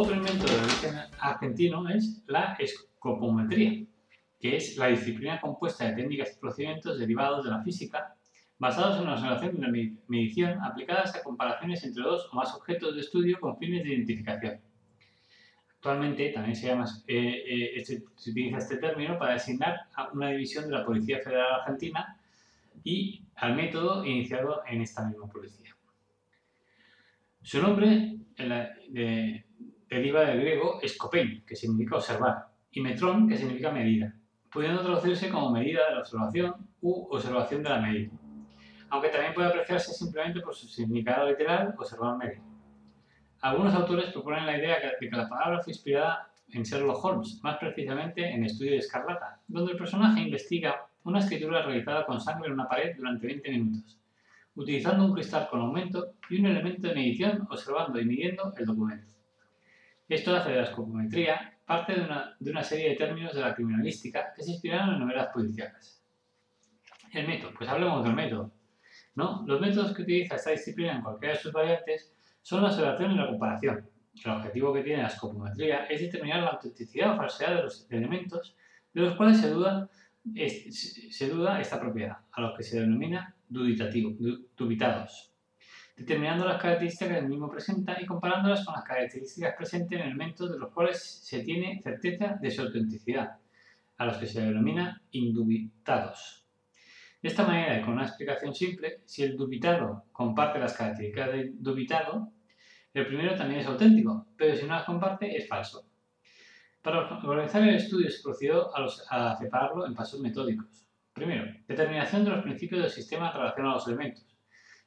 Otro 0.00 0.16
invento 0.16 0.46
de 0.46 0.58
origen 0.58 0.94
argentino 1.18 1.86
es 1.90 2.24
la 2.26 2.56
escopometría, 2.58 3.84
que 4.40 4.56
es 4.56 4.78
la 4.78 4.86
disciplina 4.86 5.38
compuesta 5.38 5.84
de 5.84 5.92
técnicas 5.92 6.32
y 6.34 6.40
procedimientos 6.40 6.98
derivados 6.98 7.44
de 7.44 7.50
la 7.50 7.62
física 7.62 8.16
basados 8.58 8.98
en 8.98 9.04
la 9.04 9.12
observación 9.12 9.56
de 9.56 9.60
la 9.60 9.90
medición 10.08 10.58
aplicadas 10.64 11.14
a 11.14 11.22
comparaciones 11.22 11.84
entre 11.84 12.02
dos 12.02 12.30
o 12.32 12.34
más 12.34 12.54
objetos 12.54 12.94
de 12.94 13.02
estudio 13.02 13.38
con 13.40 13.58
fines 13.58 13.84
de 13.84 13.90
identificación. 13.90 14.62
Actualmente 15.74 16.30
también 16.30 16.56
se, 16.56 16.68
llama, 16.68 16.86
eh, 17.06 17.44
eh, 17.46 17.70
este, 17.76 18.02
se 18.16 18.30
utiliza 18.30 18.56
este 18.56 18.78
término 18.78 19.18
para 19.18 19.34
designar 19.34 19.80
a 19.96 20.08
una 20.14 20.30
división 20.30 20.64
de 20.64 20.78
la 20.78 20.86
Policía 20.86 21.18
Federal 21.18 21.60
Argentina 21.60 22.16
y 22.82 23.22
al 23.34 23.54
método 23.54 24.02
iniciado 24.06 24.62
en 24.66 24.80
esta 24.80 25.04
misma 25.04 25.26
policía. 25.26 25.76
Su 27.42 27.60
nombre 27.60 28.16
de, 28.38 29.44
deriva 29.90 30.22
del 30.22 30.40
griego 30.40 30.78
escopein, 30.80 31.44
que 31.44 31.56
significa 31.56 31.96
observar, 31.96 32.46
y 32.70 32.80
metrón, 32.80 33.28
que 33.28 33.36
significa 33.36 33.72
medida, 33.72 34.14
pudiendo 34.52 34.82
traducirse 34.82 35.28
como 35.28 35.50
medida 35.50 35.88
de 35.88 35.94
la 35.94 36.00
observación 36.00 36.54
u 36.80 37.08
observación 37.10 37.62
de 37.64 37.68
la 37.68 37.80
medida, 37.80 38.10
aunque 38.88 39.08
también 39.08 39.34
puede 39.34 39.48
apreciarse 39.48 39.92
simplemente 39.92 40.40
por 40.40 40.54
su 40.54 40.68
significado 40.68 41.28
literal, 41.28 41.74
observar 41.76 42.16
medir. 42.16 42.40
Algunos 43.40 43.74
autores 43.74 44.12
proponen 44.12 44.46
la 44.46 44.56
idea 44.56 44.76
de 44.78 45.08
que 45.08 45.16
la 45.16 45.28
palabra 45.28 45.60
fue 45.62 45.72
inspirada 45.72 46.30
en 46.52 46.62
Sherlock 46.62 47.04
Holmes, 47.04 47.40
más 47.42 47.58
precisamente 47.58 48.28
en 48.28 48.44
Estudio 48.44 48.72
de 48.72 48.78
Escarlata, 48.78 49.40
donde 49.48 49.72
el 49.72 49.78
personaje 49.78 50.20
investiga 50.20 50.86
una 51.04 51.20
escritura 51.20 51.62
realizada 51.62 52.04
con 52.06 52.20
sangre 52.20 52.48
en 52.48 52.54
una 52.54 52.68
pared 52.68 52.94
durante 52.96 53.26
20 53.26 53.50
minutos, 53.50 53.98
utilizando 54.54 55.04
un 55.04 55.14
cristal 55.14 55.48
con 55.48 55.60
aumento 55.60 56.14
y 56.28 56.38
un 56.38 56.46
elemento 56.46 56.88
de 56.88 56.94
medición 56.94 57.46
observando 57.50 57.98
y 57.98 58.04
midiendo 58.04 58.52
el 58.56 58.66
documento. 58.66 59.19
Esto 60.10 60.34
hace 60.34 60.50
de 60.50 60.56
la 60.56 60.64
escopometría 60.64 61.56
parte 61.64 61.94
de 61.94 62.00
una, 62.00 62.36
de 62.40 62.50
una, 62.50 62.64
serie 62.64 62.90
de 62.90 62.96
términos 62.96 63.32
de 63.32 63.42
la 63.42 63.54
criminalística 63.54 64.32
que 64.34 64.42
se 64.42 64.50
inspiraron 64.50 64.94
en 64.94 65.00
novelas 65.02 65.28
policiales. 65.32 66.02
El 67.12 67.28
método, 67.28 67.52
pues 67.56 67.70
hablemos 67.70 68.02
del 68.02 68.14
método. 68.14 68.52
¿no? 69.14 69.44
Los 69.46 69.60
métodos 69.60 69.94
que 69.94 70.02
utiliza 70.02 70.34
esta 70.34 70.50
disciplina 70.50 70.96
en 70.96 71.02
cualquiera 71.02 71.34
de 71.34 71.40
sus 71.40 71.52
variantes 71.52 72.12
son 72.42 72.60
la 72.62 72.70
observación 72.70 73.12
y 73.12 73.18
la 73.18 73.28
comparación. 73.28 73.88
El 74.24 74.30
objetivo 74.32 74.74
que 74.74 74.82
tiene 74.82 75.02
la 75.02 75.08
escopometría 75.08 75.84
es 75.84 76.00
determinar 76.00 76.42
la 76.42 76.50
autenticidad 76.50 77.14
o 77.14 77.16
falsedad 77.16 77.54
de 77.54 77.62
los 77.62 77.86
elementos 77.88 78.56
de 78.92 79.02
los 79.02 79.14
cuales 79.14 79.38
se 79.38 79.48
duda, 79.48 79.88
se 80.34 81.28
duda 81.28 81.60
esta 81.60 81.78
propiedad, 81.78 82.16
a 82.32 82.40
los 82.40 82.56
que 82.56 82.64
se 82.64 82.80
denomina 82.80 83.36
dubitativo, 83.48 84.12
dubitados 84.56 85.29
determinando 86.00 86.46
las 86.46 86.62
características 86.62 87.12
que 87.12 87.18
el 87.18 87.28
mismo 87.28 87.50
presenta 87.50 88.00
y 88.00 88.06
comparándolas 88.06 88.64
con 88.64 88.74
las 88.74 88.84
características 88.84 89.54
presentes 89.54 90.00
en 90.00 90.06
elementos 90.06 90.50
de 90.50 90.58
los 90.58 90.72
cuales 90.72 90.98
se 90.98 91.40
tiene 91.40 91.78
certeza 91.82 92.38
de 92.40 92.50
su 92.50 92.62
autenticidad, 92.62 93.36
a 93.98 94.06
los 94.06 94.16
que 94.16 94.26
se 94.26 94.40
denomina 94.40 95.02
indubitados. 95.10 96.46
De 97.20 97.28
esta 97.28 97.44
manera 97.44 97.78
y 97.78 97.82
con 97.82 97.92
una 97.92 98.06
explicación 98.06 98.54
simple, 98.54 99.02
si 99.04 99.24
el 99.24 99.36
dubitado 99.36 100.04
comparte 100.10 100.58
las 100.58 100.72
características 100.72 101.32
del 101.32 101.62
dubitado, 101.62 102.32
el 102.94 103.06
primero 103.06 103.36
también 103.36 103.60
es 103.60 103.66
auténtico, 103.66 104.26
pero 104.38 104.56
si 104.56 104.62
no 104.62 104.76
las 104.76 104.84
comparte 104.84 105.36
es 105.36 105.46
falso. 105.46 105.84
Para 106.80 107.20
organizar 107.24 107.62
el 107.62 107.74
estudio 107.74 108.08
se 108.08 108.22
procedió 108.22 108.74
a, 108.74 109.36
separarlo 109.36 109.86
en 109.86 109.94
pasos 109.94 110.18
metódicos. 110.20 110.86
Primero, 111.12 111.44
determinación 111.68 112.24
de 112.24 112.30
los 112.30 112.42
principios 112.42 112.80
del 112.80 112.90
sistema 112.90 113.28
en 113.28 113.36
relación 113.36 113.66
a 113.66 113.74
los 113.74 113.86
elementos. 113.86 114.26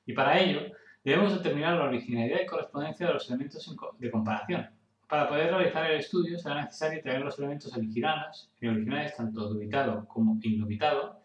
Y 0.07 0.13
para 0.13 0.39
ello, 0.39 0.61
Debemos 1.03 1.33
determinar 1.33 1.77
la 1.77 1.85
originalidad 1.85 2.39
y 2.41 2.45
correspondencia 2.45 3.07
de 3.07 3.13
los 3.13 3.27
elementos 3.29 3.75
de 3.99 4.11
comparación. 4.11 4.69
Para 5.07 5.27
poder 5.27 5.51
realizar 5.51 5.91
el 5.91 5.99
estudio 5.99 6.39
será 6.39 6.63
necesario 6.63 7.01
tener 7.01 7.21
los 7.21 7.37
elementos 7.37 7.75
originales, 7.75 8.49
originales 8.61 9.15
tanto 9.15 9.49
dubitado 9.49 10.07
como 10.07 10.39
indubitado, 10.41 11.21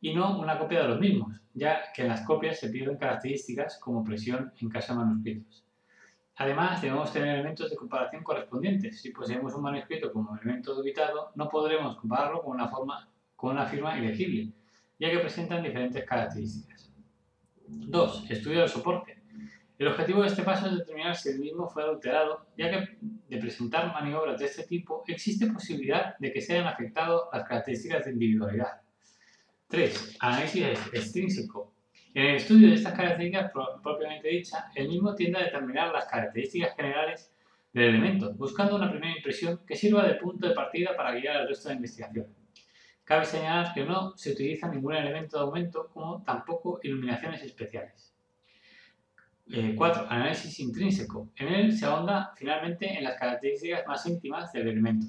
y 0.00 0.14
no 0.14 0.38
una 0.38 0.58
copia 0.58 0.82
de 0.82 0.88
los 0.88 1.00
mismos, 1.00 1.40
ya 1.52 1.92
que 1.94 2.02
en 2.02 2.08
las 2.08 2.22
copias 2.22 2.58
se 2.58 2.70
pierden 2.70 2.96
características 2.96 3.78
como 3.78 4.02
presión 4.02 4.52
en 4.60 4.68
caso 4.70 4.92
de 4.92 5.00
manuscritos. 5.00 5.64
Además, 6.36 6.80
debemos 6.80 7.12
tener 7.12 7.34
elementos 7.34 7.68
de 7.68 7.76
comparación 7.76 8.22
correspondientes. 8.22 9.00
Si 9.00 9.10
poseemos 9.10 9.54
un 9.54 9.62
manuscrito 9.62 10.12
como 10.12 10.36
elemento 10.36 10.74
dubitado, 10.74 11.32
no 11.34 11.48
podremos 11.48 11.96
compararlo 11.96 12.42
con 12.42 12.54
una, 12.54 12.68
forma, 12.68 13.08
con 13.34 13.50
una 13.50 13.66
firma 13.66 13.98
ilegible, 13.98 14.52
ya 15.00 15.10
que 15.10 15.18
presentan 15.18 15.64
diferentes 15.64 16.04
características. 16.04 16.92
2. 17.66 18.30
Estudio 18.30 18.60
del 18.60 18.68
soporte. 18.68 19.17
El 19.78 19.86
objetivo 19.86 20.22
de 20.22 20.26
este 20.26 20.42
paso 20.42 20.66
es 20.66 20.76
determinar 20.76 21.14
si 21.14 21.28
el 21.28 21.38
mismo 21.38 21.68
fue 21.68 21.84
adulterado, 21.84 22.48
ya 22.56 22.68
que 22.68 22.98
de 23.00 23.38
presentar 23.38 23.92
maniobras 23.92 24.40
de 24.40 24.46
este 24.46 24.64
tipo 24.64 25.04
existe 25.06 25.46
posibilidad 25.46 26.18
de 26.18 26.32
que 26.32 26.40
se 26.40 26.54
hayan 26.54 26.66
afectado 26.66 27.30
las 27.32 27.46
características 27.46 28.04
de 28.04 28.10
individualidad. 28.10 28.80
3. 29.68 30.16
Análisis 30.18 30.64
extrínseco. 30.92 31.72
En 32.12 32.26
el 32.26 32.36
estudio 32.36 32.68
de 32.70 32.74
estas 32.74 32.92
características 32.94 33.52
propiamente 33.80 34.28
dichas, 34.28 34.64
el 34.74 34.88
mismo 34.88 35.14
tiende 35.14 35.38
a 35.38 35.44
determinar 35.44 35.92
las 35.92 36.06
características 36.06 36.74
generales 36.74 37.32
del 37.72 37.90
elemento, 37.90 38.34
buscando 38.34 38.74
una 38.74 38.90
primera 38.90 39.16
impresión 39.16 39.60
que 39.64 39.76
sirva 39.76 40.04
de 40.08 40.14
punto 40.14 40.48
de 40.48 40.54
partida 40.54 40.96
para 40.96 41.12
guiar 41.12 41.42
el 41.42 41.48
resto 41.48 41.68
de 41.68 41.74
la 41.74 41.76
investigación. 41.76 42.26
Cabe 43.04 43.24
señalar 43.24 43.72
que 43.72 43.84
no 43.84 44.16
se 44.16 44.32
utiliza 44.32 44.66
ningún 44.66 44.96
elemento 44.96 45.36
de 45.36 45.44
aumento 45.44 45.88
como 45.94 46.24
tampoco 46.24 46.80
iluminaciones 46.82 47.44
especiales. 47.44 48.17
4. 49.76 50.06
análisis 50.10 50.60
intrínseco. 50.60 51.30
En 51.36 51.48
él 51.48 51.72
se 51.72 51.86
ahonda 51.86 52.32
finalmente 52.36 52.98
en 52.98 53.04
las 53.04 53.18
características 53.18 53.86
más 53.86 54.04
íntimas 54.06 54.52
del 54.52 54.68
elemento. 54.68 55.06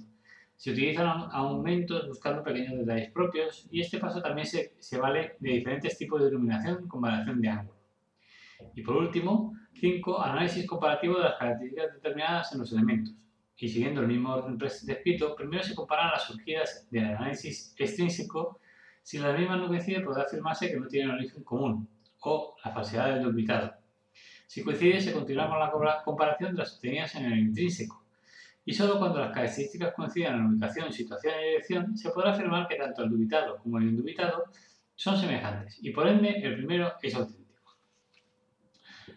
Se 0.55 0.71
utilizan 0.71 1.07
aumentos 1.31 2.07
buscando 2.07 2.43
pequeños 2.43 2.77
detalles 2.77 3.11
propios 3.11 3.67
y 3.69 3.81
este 3.81 3.97
paso 3.97 4.21
también 4.21 4.47
se, 4.47 4.75
se 4.79 4.97
vale 4.97 5.35
de 5.39 5.51
diferentes 5.51 5.97
tipos 5.97 6.21
de 6.21 6.29
iluminación 6.29 6.87
con 6.87 7.01
variación 7.01 7.41
de 7.41 7.49
ángulo. 7.49 7.79
Y 8.75 8.81
por 8.81 8.97
último, 8.97 9.53
5. 9.73 10.21
Análisis 10.21 10.65
comparativo 10.65 11.17
de 11.17 11.23
las 11.23 11.35
características 11.35 11.93
determinadas 11.93 12.53
en 12.53 12.59
los 12.59 12.71
elementos. 12.71 13.13
Y 13.57 13.67
siguiendo 13.67 14.01
el 14.01 14.07
mismo 14.07 14.33
orden 14.33 14.57
descrito, 14.57 15.35
primero 15.35 15.63
se 15.63 15.75
comparan 15.75 16.11
las 16.11 16.23
surgidas 16.23 16.87
del 16.89 17.05
análisis 17.05 17.75
extrínseco. 17.77 18.59
Si 19.03 19.17
las 19.17 19.37
mismas 19.37 19.59
no 19.59 19.67
coinciden, 19.67 20.03
podrá 20.03 20.23
afirmarse 20.23 20.69
que 20.69 20.79
no 20.79 20.87
tienen 20.87 21.11
origen 21.11 21.43
común 21.43 21.89
o 22.21 22.55
la 22.63 22.71
falsedad 22.71 23.15
del 23.15 23.23
duplicado. 23.23 23.73
Si 24.49 24.63
coincide, 24.63 24.99
se 24.99 25.13
continúa 25.13 25.47
con 25.71 25.85
la 25.85 26.01
comparación 26.03 26.53
de 26.53 26.57
las 26.57 26.73
obtenidas 26.73 27.13
en 27.13 27.25
el 27.25 27.37
intrínseco. 27.37 28.03
Y 28.65 28.73
solo 28.73 28.97
cuando 28.97 29.19
las 29.19 29.31
características 29.31 29.93
coincidan 29.93 30.39
en 30.39 30.45
ubicación, 30.47 30.91
situación 30.91 31.35
y 31.39 31.49
dirección, 31.49 31.95
se 31.95 32.09
podrá 32.09 32.31
afirmar 32.31 32.67
que 32.67 32.75
tanto 32.75 33.03
el 33.03 33.11
dubitado 33.11 33.59
como 33.59 33.77
el 33.77 33.89
indubitado 33.89 34.45
son 34.95 35.17
semejantes 35.19 35.77
y 35.83 35.91
por 35.91 36.07
ende 36.07 36.31
el 36.41 36.55
primero 36.55 36.93
es 36.99 37.13
auténtico. 37.13 37.77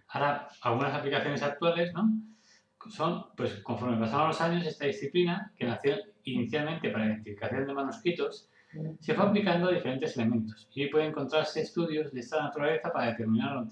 Ahora, 0.08 0.48
algunas 0.60 0.92
aplicaciones 0.92 1.42
actuales, 1.42 1.94
¿no? 1.94 2.12
Son, 2.90 3.24
pues 3.34 3.54
conforme 3.62 3.96
pasaron 3.96 4.28
los 4.28 4.40
años, 4.42 4.66
esta 4.66 4.84
disciplina, 4.84 5.50
que 5.56 5.64
nació 5.64 5.96
inicialmente 6.24 6.90
para 6.90 7.06
la 7.06 7.12
identificación 7.12 7.66
de 7.66 7.72
manuscritos, 7.72 8.50
se 9.00 9.14
fue 9.14 9.24
aplicando 9.24 9.68
a 9.68 9.72
diferentes 9.72 10.14
elementos 10.14 10.68
y 10.74 10.88
puede 10.88 11.06
encontrarse 11.06 11.62
estudios 11.62 12.12
de 12.12 12.20
esta 12.20 12.42
naturaleza 12.42 12.92
para 12.92 13.12
determinar 13.12 13.52
la 13.52 13.62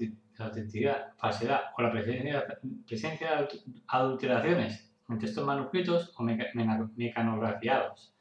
autenticidad, 0.44 1.12
falsedad 1.16 1.60
o 1.76 1.82
la 1.82 1.92
presencia, 1.92 2.46
de 2.86 3.48
adulteraciones 3.88 4.90
en 5.08 5.18
textos 5.18 5.44
manuscritos 5.44 6.14
o 6.16 6.22
mecanografiados, 6.22 8.12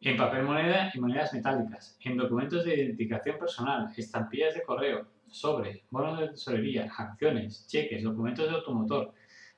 en 0.00 0.16
papel 0.16 0.42
moneda 0.42 0.90
y 0.92 1.00
monedas 1.00 1.32
metálicas, 1.32 1.96
en 2.00 2.16
documentos 2.16 2.64
de 2.64 2.74
identificación 2.74 3.38
personal, 3.38 3.90
estampillas 3.96 4.54
de 4.54 4.62
correo, 4.62 5.06
sobre, 5.28 5.84
bonos 5.90 6.20
de 6.20 6.28
tesorería, 6.28 6.90
acciones, 6.96 7.66
cheques, 7.66 8.02
documentos 8.02 8.48
de 8.48 8.56
automotor 8.56 9.12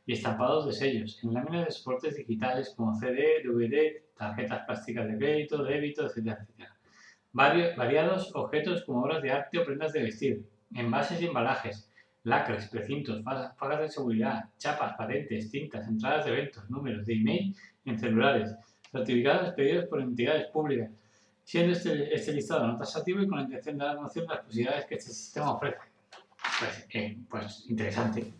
y 0.07 0.13
estampados 0.13 0.67
de 0.67 0.73
sellos, 0.73 1.23
en 1.23 1.35
láminas 1.35 1.67
de 1.67 1.73
soportes 1.73 2.17
digitales 2.17 2.73
como 2.77 2.95
CD, 2.95 3.43
DVD, 3.45 4.03
tarjetas 4.17 4.65
plásticas 4.67 5.09
de 5.09 5.19
crédito, 5.19 5.65
débito, 5.65 6.07
etc. 6.07 6.39
variados 7.33 8.31
objetos 8.35 8.85
como 8.85 9.03
obras 9.03 9.23
de 9.23 9.33
arte 9.33 9.59
o 9.59 9.65
prendas 9.65 9.93
de 9.93 10.03
vestir, 10.03 10.47
envases 10.79 11.21
y 11.21 11.27
embalajes, 11.27 11.91
lacres, 12.25 12.69
precintos, 12.69 13.23
fagas 13.23 13.81
de 13.81 13.89
seguridad, 13.89 14.51
chapas, 14.59 14.97
patentes, 14.97 15.51
cintas, 15.51 15.87
entradas 15.87 16.25
de 16.25 16.33
eventos, 16.33 16.69
números 16.69 17.07
de 17.07 17.15
email 17.15 17.57
en 17.85 17.99
celulares, 17.99 18.55
certificados 18.91 19.49
expedidos 19.49 19.87
por 19.87 20.01
entidades 20.01 20.47
públicas, 20.49 20.91
siendo 21.45 21.73
este, 21.73 22.13
este, 22.15 22.33
listado 22.33 22.67
no 22.67 22.77
taxativo 22.77 23.23
y 23.23 23.29
con 23.29 23.39
la 23.39 23.45
intención 23.45 23.79
de 23.79 23.85
dar 23.85 24.01
noción 24.01 24.27
de 24.27 24.35
las 24.35 24.45
posibilidades 24.45 24.87
que 24.87 24.95
este 24.97 25.11
sistema 25.13 25.53
ofrece. 25.53 25.79
Pues, 26.59 26.87
eh, 26.93 27.19
pues 27.29 27.65
interesante. 27.69 28.33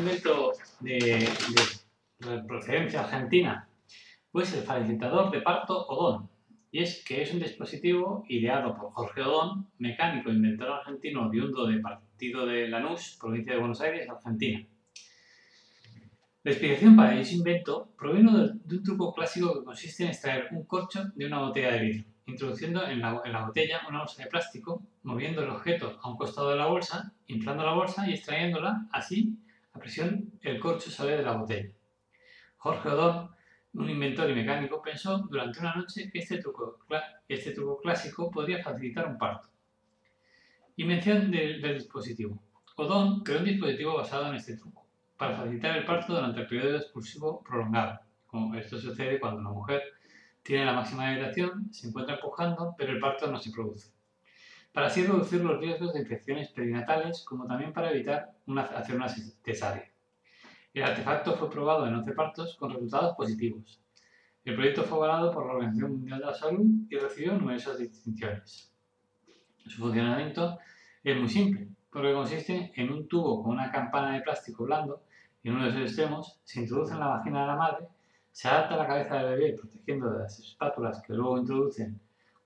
Otro 0.00 0.12
invento 0.12 0.52
de, 0.80 1.28
procedencia 2.48 3.02
argentina, 3.02 3.68
pues 4.32 4.54
el 4.54 4.62
facilitador 4.62 5.30
de 5.30 5.42
parto 5.42 5.86
Odón. 5.88 6.30
Y 6.72 6.82
es 6.82 7.04
que 7.04 7.20
es 7.20 7.34
un 7.34 7.40
dispositivo 7.40 8.24
ideado 8.26 8.74
por 8.78 8.92
Jorge 8.92 9.20
Odón, 9.20 9.68
mecánico 9.76 10.30
e 10.30 10.32
inventor 10.32 10.70
argentino 10.70 11.28
oriundo 11.28 11.66
de 11.66 11.80
partido 11.80 12.46
de 12.46 12.68
Lanús, 12.68 13.18
provincia 13.20 13.52
de 13.52 13.58
Buenos 13.58 13.82
Aires, 13.82 14.08
Argentina. 14.08 14.66
La 16.44 16.50
explicación 16.50 16.96
para 16.96 17.20
ese 17.20 17.34
invento 17.34 17.90
provino 17.98 18.38
de, 18.38 18.54
de 18.64 18.76
un 18.78 18.82
truco 18.82 19.12
clásico 19.12 19.58
que 19.58 19.64
consiste 19.66 20.04
en 20.04 20.10
extraer 20.10 20.48
un 20.52 20.64
corcho 20.64 21.10
de 21.14 21.26
una 21.26 21.40
botella 21.40 21.72
de 21.72 21.80
vidrio 21.80 22.04
introduciendo 22.30 22.86
en 22.86 23.00
la, 23.00 23.44
botella 23.44 23.80
una 23.88 23.98
bolsa 24.00 24.22
de 24.22 24.28
plástico, 24.28 24.82
moviendo 25.02 25.42
el 25.42 25.50
objeto 25.50 25.98
a 26.00 26.08
un 26.08 26.16
costado 26.16 26.50
de 26.50 26.56
la 26.56 26.66
bolsa, 26.66 27.12
inflando 27.26 27.64
la 27.64 27.74
bolsa 27.74 28.08
y 28.08 28.14
extrayéndola, 28.14 28.86
así, 28.92 29.36
a 29.72 29.78
presión, 29.78 30.32
el 30.42 30.58
corcho 30.58 30.90
sale 30.90 31.16
de 31.16 31.22
la 31.22 31.36
botella. 31.36 31.70
Jorge 32.56 32.88
Odón, 32.88 33.30
un 33.74 33.88
inventor 33.88 34.30
y 34.30 34.34
mecánico, 34.34 34.82
pensó 34.82 35.18
durante 35.18 35.60
una 35.60 35.74
noche 35.74 36.10
que 36.10 36.18
este 36.18 36.38
truco, 36.38 36.78
este 37.28 37.52
truco 37.52 37.80
clásico 37.80 38.30
podría 38.30 38.62
facilitar 38.62 39.06
un 39.06 39.18
parto. 39.18 39.48
Invención 40.76 41.30
del, 41.30 41.60
del 41.62 41.74
dispositivo. 41.74 42.38
Odón 42.76 43.22
creó 43.22 43.38
un 43.38 43.44
dispositivo 43.44 43.96
basado 43.96 44.28
en 44.28 44.36
este 44.36 44.56
truco, 44.56 44.86
para 45.16 45.36
facilitar 45.36 45.76
el 45.76 45.84
parto 45.84 46.14
durante 46.14 46.40
el 46.40 46.46
periodo 46.46 46.76
expulsivo 46.76 47.42
prolongado, 47.42 48.00
como 48.26 48.54
esto 48.54 48.78
sucede 48.78 49.20
cuando 49.20 49.40
una 49.40 49.50
mujer 49.50 49.82
tiene 50.42 50.64
la 50.64 50.72
máxima 50.72 51.10
dilatación, 51.10 51.72
se 51.72 51.88
encuentra 51.88 52.14
empujando, 52.14 52.74
pero 52.76 52.92
el 52.92 53.00
parto 53.00 53.30
no 53.30 53.38
se 53.38 53.50
produce. 53.50 53.90
Para 54.72 54.86
así 54.86 55.04
reducir 55.04 55.40
los 55.42 55.60
riesgos 55.60 55.92
de 55.92 56.00
infecciones 56.00 56.48
perinatales, 56.50 57.24
como 57.24 57.46
también 57.46 57.72
para 57.72 57.90
evitar 57.90 58.32
una, 58.46 58.62
hacer 58.62 58.96
una 58.96 59.08
cesárea. 59.08 59.90
El 60.72 60.84
artefacto 60.84 61.34
fue 61.34 61.50
probado 61.50 61.86
en 61.86 61.94
11 61.94 62.12
partos 62.12 62.56
con 62.56 62.70
resultados 62.70 63.16
positivos. 63.16 63.80
El 64.44 64.54
proyecto 64.54 64.84
fue 64.84 64.98
avalado 64.98 65.32
por 65.32 65.46
la 65.46 65.54
Organización 65.54 65.92
Mundial 65.92 66.20
de 66.20 66.26
la 66.26 66.34
Salud 66.34 66.66
y 66.88 66.96
recibió 66.96 67.32
numerosas 67.32 67.78
distinciones. 67.78 68.72
Su 69.66 69.82
funcionamiento 69.82 70.58
es 71.02 71.16
muy 71.16 71.28
simple, 71.28 71.68
porque 71.90 72.12
consiste 72.12 72.72
en 72.76 72.92
un 72.92 73.08
tubo 73.08 73.42
con 73.42 73.52
una 73.52 73.70
campana 73.70 74.14
de 74.14 74.22
plástico 74.22 74.64
blando 74.64 75.02
y 75.42 75.48
en 75.48 75.56
uno 75.56 75.66
de 75.66 75.72
sus 75.72 75.82
extremos 75.82 76.40
se 76.44 76.60
introduce 76.60 76.94
en 76.94 77.00
la 77.00 77.08
vagina 77.08 77.40
de 77.40 77.46
la 77.46 77.56
madre 77.56 77.88
se 78.32 78.48
adapta 78.48 78.76
la 78.76 78.86
cabeza 78.86 79.16
del 79.16 79.38
bebé 79.38 79.56
protegiendo 79.58 80.10
de 80.10 80.20
las 80.20 80.38
espátulas 80.38 81.02
que 81.02 81.12
luego 81.12 81.38
introducen 81.38 82.00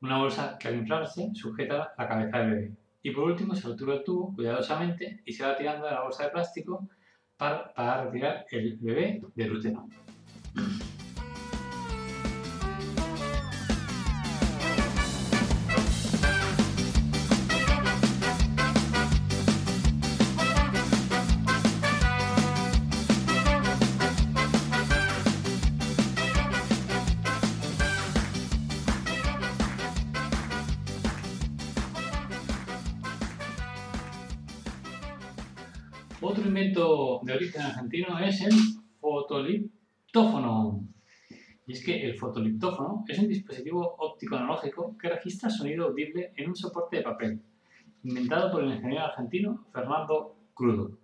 una 0.04 0.18
bolsa 0.18 0.58
que 0.58 0.68
al 0.68 0.76
inflarse 0.76 1.30
sujeta 1.32 1.94
la 1.96 2.08
cabeza 2.08 2.38
del 2.38 2.50
bebé. 2.50 2.72
Y 3.02 3.10
por 3.10 3.24
último 3.24 3.54
se 3.54 3.68
retuvo 3.68 3.92
el 3.94 4.04
tubo 4.04 4.34
cuidadosamente 4.34 5.22
y 5.24 5.32
se 5.32 5.44
va 5.44 5.56
tirando 5.56 5.86
de 5.86 5.92
la 5.92 6.02
bolsa 6.02 6.24
de 6.24 6.30
plástico 6.30 6.86
para, 7.38 7.72
para 7.72 8.04
retirar 8.04 8.44
el 8.50 8.76
bebé 8.76 9.22
del 9.34 9.52
útero. 9.56 9.88
Argentino 37.74 38.18
es 38.20 38.40
el 38.42 38.52
fotoliptófono. 39.00 40.87
Y 41.66 41.72
es 41.72 41.84
que 41.84 42.04
el 42.06 42.16
fotoliptófono 42.16 43.04
es 43.08 43.18
un 43.18 43.28
dispositivo 43.28 43.96
óptico 43.98 44.37
analógico 44.37 44.96
que 44.98 45.08
registra 45.08 45.50
sonido 45.50 45.87
audible 45.87 46.32
en 46.37 46.48
un 46.50 46.56
soporte 46.56 46.98
de 46.98 47.02
papel, 47.02 47.40
inventado 48.02 48.52
por 48.52 48.62
el 48.62 48.74
ingeniero 48.74 49.04
argentino 49.04 49.66
Fernando 49.72 50.37
Crudo. 50.52 50.98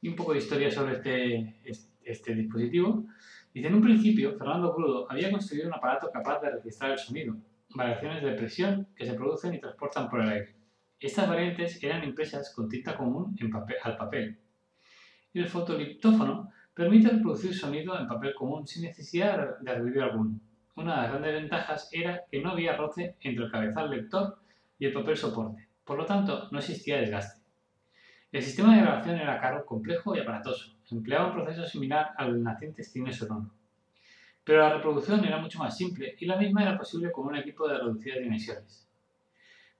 Y 0.00 0.08
un 0.08 0.16
poco 0.16 0.32
de 0.32 0.38
historia 0.38 0.70
sobre 0.70 0.94
este, 0.94 1.60
este, 2.04 2.34
dispositivo. 2.34 3.04
Dice, 3.52 3.68
en 3.68 3.74
un 3.74 3.82
principio, 3.82 4.36
Fernando 4.36 4.74
Crudo 4.74 5.10
había 5.10 5.30
construido 5.30 5.68
un 5.68 5.74
aparato 5.74 6.10
capaz 6.10 6.40
de 6.40 6.50
registrar 6.50 6.92
el 6.92 6.98
sonido, 6.98 7.36
variaciones 7.74 8.22
de 8.22 8.32
presión 8.32 8.88
que 8.96 9.04
se 9.04 9.14
producen 9.14 9.54
y 9.54 9.60
transportan 9.60 10.08
por 10.08 10.22
el 10.22 10.28
aire. 10.30 10.54
Estas 10.98 11.28
variantes 11.28 11.82
eran 11.82 12.04
impresas 12.04 12.52
con 12.54 12.68
tinta 12.68 12.96
común 12.96 13.36
al 13.82 13.96
papel. 13.96 14.38
El 15.34 15.46
fotoliptófono 15.46 16.50
permite 16.72 17.10
reproducir 17.10 17.54
sonido 17.54 17.98
en 17.98 18.08
papel 18.08 18.34
común 18.34 18.66
sin 18.66 18.84
necesidad 18.84 19.58
de 19.58 19.74
ruido 19.74 20.02
alguno. 20.02 20.40
Una 20.76 20.94
de 20.94 21.02
las 21.02 21.10
grandes 21.10 21.34
ventajas 21.34 21.88
era 21.92 22.22
que 22.30 22.40
no 22.40 22.50
había 22.50 22.76
roce 22.76 23.16
entre 23.20 23.44
el 23.44 23.50
cabezal 23.50 23.90
lector 23.90 24.38
y 24.78 24.86
el 24.86 24.92
papel 24.92 25.16
soporte, 25.16 25.68
Por 25.84 25.98
lo 25.98 26.06
tanto, 26.06 26.48
no 26.50 26.58
existía 26.58 26.98
desgaste. 26.98 27.42
El 28.30 28.42
sistema 28.42 28.74
de 28.74 28.82
grabación 28.82 29.16
era 29.16 29.40
caro, 29.40 29.66
complejo 29.66 30.14
y 30.14 30.20
aparatoso. 30.20 30.76
Empleaba 30.90 31.26
un 31.26 31.32
proceso 31.32 31.66
similar 31.66 32.12
al 32.16 32.42
naciente 32.42 32.84
cine 32.84 33.12
sonoro. 33.12 33.50
Pero 34.44 34.60
la 34.60 34.74
reproducción 34.74 35.24
era 35.24 35.38
mucho 35.38 35.58
más 35.58 35.76
simple 35.76 36.14
y 36.18 36.26
la 36.26 36.36
misma 36.36 36.62
era 36.62 36.78
posible 36.78 37.12
con 37.12 37.26
un 37.26 37.36
equipo 37.36 37.68
de 37.68 37.76
reducidas 37.76 38.20
dimensiones. 38.20 38.88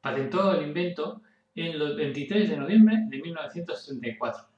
Patentó 0.01 0.53
el 0.53 0.67
invento 0.67 1.23
en 1.55 1.67
el 1.67 1.97
23 1.97 2.51
de 2.51 2.57
noviembre 2.57 2.97
de 3.09 3.19
1934. 3.19 4.58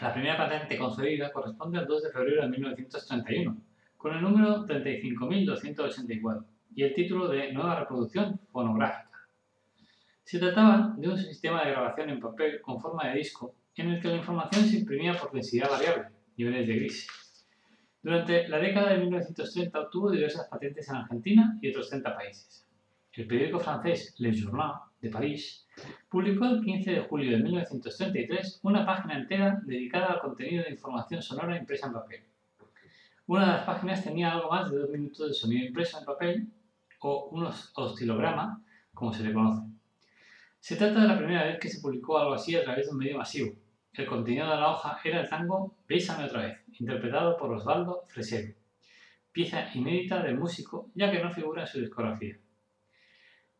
La 0.00 0.12
primera 0.12 0.36
patente 0.36 0.78
concedida 0.78 1.32
corresponde 1.32 1.78
al 1.78 1.86
2 1.86 2.02
de 2.04 2.10
febrero 2.10 2.42
de 2.42 2.48
1931 2.48 3.60
con 3.96 4.14
el 4.14 4.22
número 4.22 4.64
35.284 4.64 6.44
y 6.76 6.84
el 6.84 6.94
título 6.94 7.26
de 7.26 7.52
Nueva 7.52 7.80
reproducción 7.80 8.40
fonográfica. 8.52 9.10
Se 10.22 10.38
trataba 10.38 10.94
de 10.96 11.08
un 11.08 11.18
sistema 11.18 11.64
de 11.64 11.72
grabación 11.72 12.10
en 12.10 12.20
papel 12.20 12.60
con 12.60 12.80
forma 12.80 13.08
de 13.08 13.18
disco 13.18 13.56
en 13.74 13.88
el 13.90 14.00
que 14.00 14.08
la 14.08 14.16
información 14.18 14.64
se 14.64 14.78
imprimía 14.78 15.14
por 15.14 15.32
densidad 15.32 15.68
variable, 15.68 16.10
niveles 16.36 16.68
de 16.68 16.76
gris. 16.76 17.08
Durante 18.00 18.46
la 18.48 18.58
década 18.58 18.92
de 18.92 18.98
1930 18.98 19.80
obtuvo 19.80 20.12
diversas 20.12 20.46
patentes 20.48 20.88
en 20.88 20.96
Argentina 20.96 21.58
y 21.60 21.70
otros 21.70 21.88
30 21.88 22.14
países. 22.14 22.68
El 23.12 23.26
periódico 23.26 23.58
francés 23.58 24.14
Le 24.18 24.32
Journal 24.32 24.74
de 25.00 25.10
París 25.10 25.67
publicó 26.08 26.46
el 26.46 26.62
15 26.62 26.90
de 26.90 27.00
julio 27.00 27.36
de 27.36 27.42
1933 27.42 28.60
una 28.62 28.84
página 28.84 29.18
entera 29.18 29.60
dedicada 29.64 30.14
al 30.14 30.20
contenido 30.20 30.64
de 30.64 30.70
información 30.70 31.22
sonora 31.22 31.56
impresa 31.56 31.86
en 31.86 31.92
papel. 31.92 32.20
Una 33.26 33.40
de 33.42 33.52
las 33.52 33.66
páginas 33.66 34.02
tenía 34.02 34.32
algo 34.32 34.50
más 34.50 34.70
de 34.70 34.78
dos 34.78 34.90
minutos 34.90 35.28
de 35.28 35.34
sonido 35.34 35.66
impreso 35.66 35.98
en 35.98 36.04
papel 36.04 36.48
o 37.00 37.28
un 37.30 37.48
oscilograma, 37.74 38.62
como 38.94 39.12
se 39.12 39.22
le 39.22 39.32
conoce. 39.32 39.62
Se 40.60 40.76
trata 40.76 41.00
de 41.00 41.08
la 41.08 41.18
primera 41.18 41.44
vez 41.44 41.58
que 41.60 41.68
se 41.68 41.80
publicó 41.80 42.18
algo 42.18 42.34
así 42.34 42.56
a 42.56 42.64
través 42.64 42.86
de 42.86 42.92
un 42.92 42.98
medio 42.98 43.18
masivo. 43.18 43.54
El 43.92 44.06
contenido 44.06 44.48
de 44.48 44.56
la 44.56 44.70
hoja 44.70 44.98
era 45.04 45.20
el 45.20 45.28
tango 45.28 45.74
Bésame 45.88 46.24
otra 46.24 46.42
vez, 46.42 46.58
interpretado 46.78 47.36
por 47.36 47.52
Osvaldo 47.52 48.04
Fresero, 48.08 48.54
pieza 49.32 49.68
inédita 49.74 50.22
del 50.22 50.38
músico 50.38 50.88
ya 50.94 51.10
que 51.10 51.22
no 51.22 51.30
figura 51.30 51.62
en 51.62 51.68
su 51.68 51.80
discografía. 51.80 52.38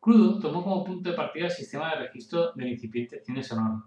Crudo 0.01 0.39
tomó 0.39 0.63
como 0.63 0.85
punto 0.85 1.11
de 1.11 1.17
partida 1.17 1.47
el 1.47 1.51
sistema 1.51 1.91
de 1.91 2.07
registro 2.07 2.53
del 2.53 2.69
incipiente 2.69 3.21
cine 3.21 3.43
sonoro, 3.43 3.85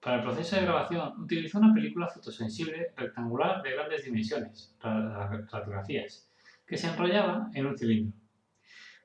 para 0.00 0.18
el 0.18 0.22
proceso 0.22 0.54
de 0.54 0.62
grabación 0.62 1.20
utilizó 1.20 1.58
una 1.58 1.74
película 1.74 2.06
fotosensible 2.06 2.92
rectangular 2.96 3.62
de 3.62 3.72
grandes 3.72 4.04
dimensiones, 4.04 4.76
radiografías, 4.80 6.30
que 6.64 6.76
se 6.76 6.86
enrollaba 6.88 7.50
en 7.52 7.66
un 7.66 7.76
cilindro. 7.76 8.16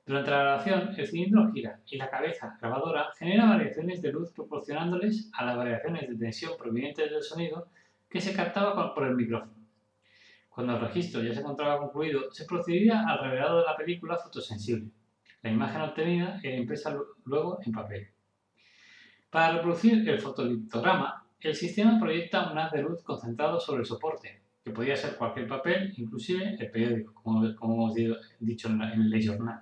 Durante 0.06 0.30
la 0.30 0.38
grabación, 0.38 0.94
el 0.96 1.06
cilindro 1.08 1.50
gira 1.50 1.80
y 1.86 1.96
la 1.96 2.10
cabeza 2.10 2.56
grabadora 2.60 3.08
genera 3.18 3.46
variaciones 3.46 4.02
de 4.02 4.12
luz 4.12 4.30
proporcionándoles 4.32 5.30
a 5.32 5.46
las 5.46 5.56
variaciones 5.56 6.08
de 6.08 6.16
tensión 6.16 6.52
provenientes 6.56 7.10
del 7.10 7.22
sonido 7.22 7.68
que 8.08 8.20
se 8.20 8.34
captaba 8.34 8.94
por 8.94 9.06
el 9.06 9.16
micrófono. 9.16 9.52
Cuando 10.48 10.74
el 10.74 10.80
registro 10.80 11.22
ya 11.22 11.34
se 11.34 11.40
encontraba 11.40 11.80
concluido, 11.80 12.30
se 12.30 12.44
procedía 12.44 13.02
al 13.08 13.18
revelado 13.18 13.58
de 13.58 13.64
la 13.64 13.76
película 13.76 14.16
fotosensible. 14.16 14.90
La 15.44 15.50
imagen 15.50 15.82
obtenida 15.82 16.40
era 16.42 16.56
impresa 16.56 16.96
luego 17.26 17.58
en 17.62 17.70
papel. 17.70 18.08
Para 19.28 19.56
reproducir 19.56 20.08
el 20.08 20.18
fotolitograma, 20.18 21.26
el 21.38 21.54
sistema 21.54 22.00
proyecta 22.00 22.50
un 22.50 22.56
haz 22.56 22.72
de 22.72 22.80
luz 22.80 23.02
concentrado 23.02 23.60
sobre 23.60 23.80
el 23.80 23.86
soporte, 23.86 24.40
que 24.64 24.70
podía 24.70 24.96
ser 24.96 25.16
cualquier 25.16 25.46
papel, 25.46 25.92
inclusive 25.98 26.56
el 26.58 26.70
periódico, 26.70 27.12
como, 27.12 27.44
hemos 27.44 27.94
dicho 28.40 28.68
en, 28.68 28.80
el 28.80 29.22
Journal. 29.22 29.60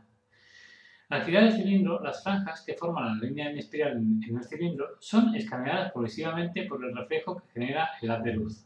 Al 1.08 1.24
girar 1.24 1.42
el 1.42 1.52
cilindro, 1.52 2.00
las 2.00 2.22
franjas 2.22 2.62
que 2.64 2.74
forman 2.74 3.18
la 3.18 3.26
línea 3.26 3.50
en 3.50 3.58
espiral 3.58 3.96
en 3.96 4.36
el 4.36 4.44
cilindro 4.44 4.86
son 5.00 5.34
escaneadas 5.34 5.90
progresivamente 5.90 6.64
por 6.66 6.84
el 6.84 6.96
reflejo 6.96 7.38
que 7.38 7.48
genera 7.54 7.90
el 8.00 8.08
haz 8.12 8.22
de 8.22 8.32
luz. 8.34 8.64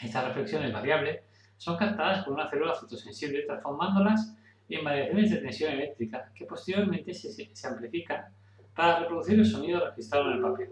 Estas 0.00 0.28
reflexiones 0.28 0.72
variables 0.72 1.22
son 1.56 1.76
captadas 1.76 2.24
por 2.24 2.34
una 2.34 2.48
célula 2.48 2.74
fotosensible 2.74 3.42
transformándolas 3.46 4.36
en 4.68 4.84
variaciones 4.84 5.30
de 5.30 5.38
tensión 5.38 5.72
eléctrica 5.72 6.30
que 6.34 6.44
posteriormente 6.44 7.14
se, 7.14 7.32
se 7.32 7.66
amplifican 7.66 8.26
para 8.74 9.00
reproducir 9.00 9.38
el 9.38 9.46
sonido 9.46 9.86
registrado 9.86 10.30
en 10.30 10.36
el 10.36 10.42
papel. 10.42 10.70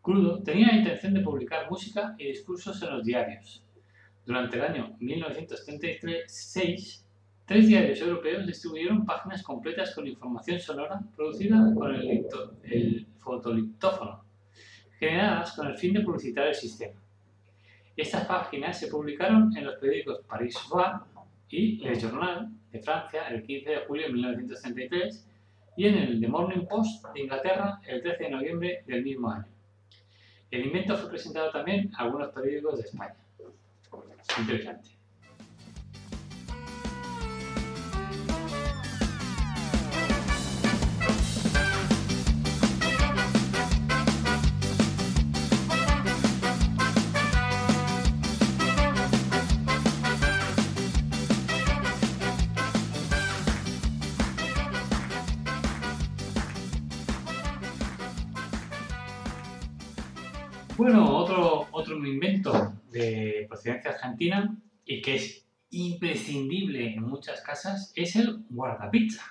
Crudo 0.00 0.42
tenía 0.42 0.68
la 0.68 0.76
intención 0.76 1.12
de 1.14 1.20
publicar 1.20 1.70
música 1.70 2.14
y 2.18 2.26
discursos 2.26 2.82
en 2.82 2.90
los 2.90 3.04
diarios. 3.04 3.64
Durante 4.26 4.56
el 4.56 4.62
año 4.62 4.96
1936, 5.00 7.06
tres 7.46 7.68
diarios 7.68 8.00
europeos 8.00 8.46
distribuyeron 8.46 9.04
páginas 9.04 9.42
completas 9.42 9.94
con 9.94 10.06
información 10.06 10.58
sonora 10.58 11.00
producida 11.16 11.72
con 11.74 11.94
el, 11.94 12.26
el 12.64 13.06
generadas 14.98 15.52
con 15.52 15.66
el 15.66 15.76
fin 15.76 15.94
de 15.94 16.00
publicitar 16.00 16.48
el 16.48 16.54
sistema. 16.54 17.00
Estas 17.96 18.26
páginas 18.26 18.78
se 18.78 18.88
publicaron 18.88 19.56
en 19.56 19.64
los 19.64 19.76
periódicos 19.76 20.20
Paris 20.26 20.54
Soir 20.54 20.96
y 21.50 21.76
Le 21.78 21.98
Journal 21.98 22.50
de 22.72 22.78
Francia 22.80 23.28
el 23.28 23.42
15 23.42 23.70
de 23.70 23.76
julio 23.86 24.06
de 24.06 24.12
1933 24.12 25.28
y 25.76 25.86
en 25.86 25.94
el 25.94 26.20
The 26.20 26.28
Morning 26.28 26.66
Post 26.66 27.06
de 27.14 27.20
Inglaterra 27.20 27.80
el 27.86 28.02
13 28.02 28.24
de 28.24 28.30
noviembre 28.30 28.84
del 28.86 29.02
mismo 29.02 29.30
año. 29.30 29.46
El 30.50 30.66
invento 30.66 30.96
fue 30.96 31.10
presentado 31.10 31.50
también 31.50 31.90
a 31.96 32.04
algunos 32.04 32.28
periódicos 32.32 32.78
de 32.78 32.84
España. 32.84 33.16
Interesante. 34.38 34.90
Bueno, 60.84 61.16
otro, 61.16 61.66
otro 61.70 61.96
invento 62.06 62.74
de 62.90 63.46
procedencia 63.48 63.92
argentina 63.92 64.54
y 64.84 65.00
que 65.00 65.14
es 65.14 65.48
imprescindible 65.70 66.92
en 66.92 67.04
muchas 67.04 67.40
casas 67.40 67.90
es 67.96 68.16
el 68.16 68.44
guardapizza. 68.50 69.22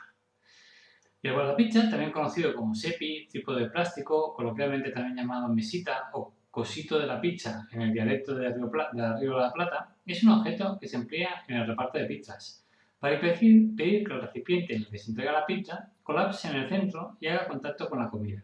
El 1.21 1.33
guardapizza, 1.33 1.91
también 1.91 2.11
conocido 2.11 2.55
como 2.55 2.73
sepi, 2.73 3.27
tipo 3.27 3.53
de 3.53 3.69
plástico, 3.69 4.33
coloquialmente 4.33 4.89
también 4.89 5.15
llamado 5.15 5.47
mesita 5.47 6.09
o 6.13 6.33
cosito 6.49 6.97
de 6.97 7.05
la 7.05 7.21
pizza 7.21 7.67
en 7.71 7.83
el 7.83 7.93
dialecto 7.93 8.33
de 8.33 8.51
Río, 8.51 8.71
de 8.93 9.19
Río 9.19 9.35
de 9.35 9.41
la 9.41 9.53
Plata, 9.53 9.95
es 10.07 10.23
un 10.23 10.31
objeto 10.31 10.79
que 10.81 10.87
se 10.87 10.95
emplea 10.97 11.43
en 11.47 11.57
el 11.57 11.67
reparto 11.67 11.99
de 11.99 12.05
pizzas 12.05 12.65
para 12.97 13.21
pedir, 13.21 13.75
pedir 13.75 14.07
que 14.07 14.13
el 14.13 14.21
recipiente 14.21 14.73
en 14.73 14.81
el 14.81 14.89
que 14.89 14.97
se 14.97 15.11
entrega 15.11 15.31
la 15.31 15.45
pizza 15.45 15.91
colapse 16.01 16.47
en 16.47 16.55
el 16.55 16.67
centro 16.67 17.15
y 17.19 17.27
haga 17.27 17.47
contacto 17.47 17.87
con 17.87 17.99
la 17.99 18.09
comida. 18.09 18.43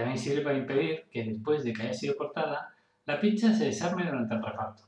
También 0.00 0.18
sirve 0.18 0.40
para 0.40 0.56
impedir 0.56 1.04
que 1.10 1.24
después 1.24 1.62
de 1.62 1.74
que 1.74 1.82
haya 1.82 1.92
sido 1.92 2.16
cortada, 2.16 2.74
la 3.04 3.20
pizza 3.20 3.52
se 3.52 3.66
desarme 3.66 4.06
durante 4.06 4.34
el 4.34 4.42
reparto. 4.42 4.84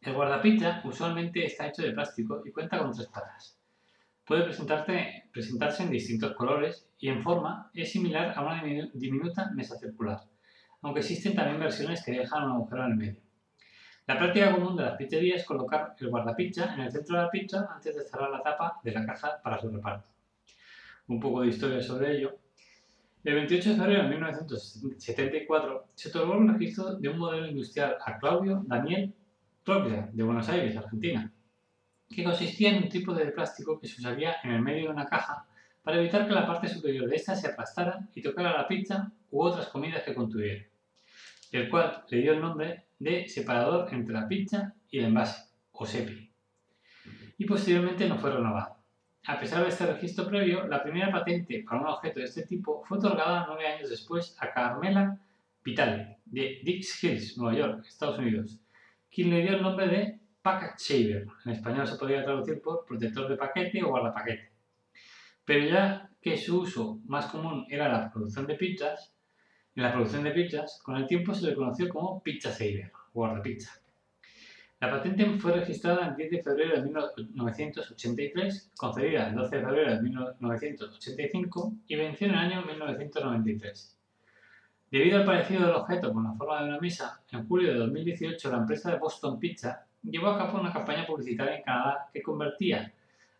El 0.00 0.14
guardapizza 0.14 0.80
usualmente 0.84 1.44
está 1.44 1.66
hecho 1.66 1.82
de 1.82 1.90
plástico 1.90 2.40
y 2.46 2.52
cuenta 2.52 2.78
con 2.78 2.92
tres 2.92 3.08
patas. 3.08 3.58
Puede 4.24 4.44
presentarse 4.44 5.82
en 5.82 5.90
distintos 5.90 6.36
colores 6.36 6.86
y 7.00 7.08
en 7.08 7.20
forma 7.20 7.68
es 7.74 7.90
similar 7.90 8.32
a 8.36 8.42
una 8.42 8.62
diminu- 8.62 8.92
diminuta 8.92 9.50
mesa 9.56 9.76
circular, 9.76 10.20
aunque 10.82 11.00
existen 11.00 11.34
también 11.34 11.58
versiones 11.58 12.04
que 12.04 12.12
dejan 12.12 12.44
un 12.44 12.52
agujero 12.52 12.84
en 12.84 12.92
el 12.92 12.96
medio. 12.96 13.20
La 14.06 14.18
práctica 14.18 14.54
común 14.54 14.76
de 14.76 14.84
las 14.84 14.96
pizzerías 14.96 15.40
es 15.40 15.46
colocar 15.48 15.96
el 15.98 16.10
guardapizza 16.10 16.74
en 16.74 16.82
el 16.82 16.92
centro 16.92 17.16
de 17.16 17.24
la 17.24 17.30
pizza 17.30 17.68
antes 17.74 17.96
de 17.96 18.04
cerrar 18.04 18.30
la 18.30 18.40
tapa 18.40 18.78
de 18.84 18.92
la 18.92 19.04
caja 19.04 19.40
para 19.42 19.60
su 19.60 19.68
reparto. 19.68 20.06
Un 21.08 21.18
poco 21.18 21.40
de 21.40 21.48
historia 21.48 21.82
sobre 21.82 22.16
ello. 22.16 22.36
El 23.22 23.34
28 23.34 23.70
de 23.70 23.76
febrero 23.76 24.02
de 24.04 24.08
1974 24.08 25.88
se 25.94 26.08
otorgó 26.08 26.38
el 26.38 26.48
registro 26.48 26.94
de 26.94 27.08
un 27.10 27.18
modelo 27.18 27.48
industrial 27.48 27.96
a 28.02 28.18
Claudio 28.18 28.64
Daniel 28.66 29.14
Troglia, 29.62 30.08
de 30.10 30.22
Buenos 30.22 30.48
Aires, 30.48 30.74
Argentina, 30.74 31.30
que 32.08 32.24
consistía 32.24 32.70
en 32.70 32.84
un 32.84 32.88
tipo 32.88 33.12
de 33.12 33.26
plástico 33.26 33.78
que 33.78 33.88
se 33.88 34.00
usaría 34.00 34.36
en 34.42 34.52
el 34.52 34.62
medio 34.62 34.84
de 34.84 34.94
una 34.94 35.04
caja 35.04 35.44
para 35.82 35.98
evitar 35.98 36.26
que 36.26 36.32
la 36.32 36.46
parte 36.46 36.68
superior 36.68 37.10
de 37.10 37.16
esta 37.16 37.36
se 37.36 37.48
aplastara 37.48 38.08
y 38.14 38.22
tocara 38.22 38.56
la 38.56 38.66
pizza 38.66 39.12
u 39.30 39.42
otras 39.42 39.68
comidas 39.68 40.02
que 40.02 40.14
contuviera, 40.14 40.64
el 41.52 41.68
cual 41.68 42.02
le 42.08 42.22
dio 42.22 42.32
el 42.32 42.40
nombre 42.40 42.86
de 42.98 43.28
separador 43.28 43.92
entre 43.92 44.14
la 44.14 44.26
pizza 44.26 44.74
y 44.90 44.98
el 44.98 45.04
envase, 45.04 45.42
o 45.72 45.84
SEPI, 45.84 46.32
y 47.36 47.44
posteriormente 47.44 48.08
no 48.08 48.16
fue 48.16 48.30
renovado. 48.30 48.79
A 49.26 49.38
pesar 49.38 49.62
de 49.62 49.68
este 49.68 49.84
registro 49.84 50.26
previo, 50.26 50.66
la 50.66 50.82
primera 50.82 51.12
patente 51.12 51.62
para 51.62 51.82
un 51.82 51.88
objeto 51.88 52.20
de 52.20 52.24
este 52.24 52.46
tipo 52.46 52.82
fue 52.84 52.98
otorgada 52.98 53.44
nueve 53.46 53.66
años 53.66 53.90
después 53.90 54.34
a 54.40 54.50
Carmela 54.50 55.18
Vitale, 55.62 56.18
de 56.24 56.60
Dix 56.64 57.04
Hills, 57.04 57.36
Nueva 57.36 57.58
York, 57.58 57.84
Estados 57.86 58.18
Unidos, 58.18 58.58
quien 59.10 59.30
le 59.30 59.42
dio 59.42 59.56
el 59.56 59.62
nombre 59.62 59.88
de 59.88 60.18
Packet 60.40 60.78
Shaver. 60.78 61.26
En 61.44 61.52
español 61.52 61.86
se 61.86 61.96
podría 61.96 62.24
traducir 62.24 62.62
por 62.62 62.86
protector 62.86 63.28
de 63.28 63.36
paquete 63.36 63.82
o 63.82 63.88
guardapaquete. 63.88 64.50
Pero 65.44 65.66
ya 65.66 66.10
que 66.22 66.38
su 66.38 66.62
uso 66.62 66.98
más 67.06 67.26
común 67.26 67.66
era 67.68 67.88
la 67.88 68.10
producción 68.10 68.46
de 68.46 68.54
pizzas, 68.54 69.12
en 69.76 69.82
la 69.82 69.92
producción 69.92 70.24
de 70.24 70.30
pizzas, 70.30 70.80
con 70.82 70.96
el 70.96 71.06
tiempo 71.06 71.34
se 71.34 71.46
le 71.46 71.54
conoció 71.54 71.88
como 71.88 72.22
Pizza 72.22 72.50
Saver, 72.50 72.90
guardapizza. 73.12 73.80
La 74.80 74.90
patente 74.90 75.26
fue 75.38 75.52
registrada 75.52 76.08
el 76.08 76.16
10 76.16 76.30
de 76.30 76.42
febrero 76.42 76.80
de 76.80 76.82
1983, 76.82 78.72
concedida 78.78 79.28
el 79.28 79.34
12 79.34 79.56
de 79.56 79.62
febrero 79.62 79.94
de 79.94 80.00
1985 80.00 81.72
y 81.86 81.96
venció 81.96 82.28
en 82.28 82.32
el 82.32 82.38
año 82.38 82.62
1993. 82.64 83.98
Debido 84.90 85.18
al 85.18 85.26
parecido 85.26 85.66
del 85.66 85.76
objeto 85.76 86.10
con 86.14 86.24
la 86.24 86.32
forma 86.32 86.62
de 86.62 86.68
una 86.70 86.80
mesa, 86.80 87.20
en 87.30 87.46
julio 87.46 87.74
de 87.74 87.78
2018 87.78 88.50
la 88.50 88.56
empresa 88.56 88.90
de 88.90 88.98
Boston 88.98 89.38
Pizza 89.38 89.84
llevó 90.02 90.28
a 90.28 90.38
cabo 90.38 90.58
una 90.58 90.72
campaña 90.72 91.06
publicitaria 91.06 91.58
en 91.58 91.62
Canadá 91.62 92.08
que 92.10 92.22
convertía 92.22 92.90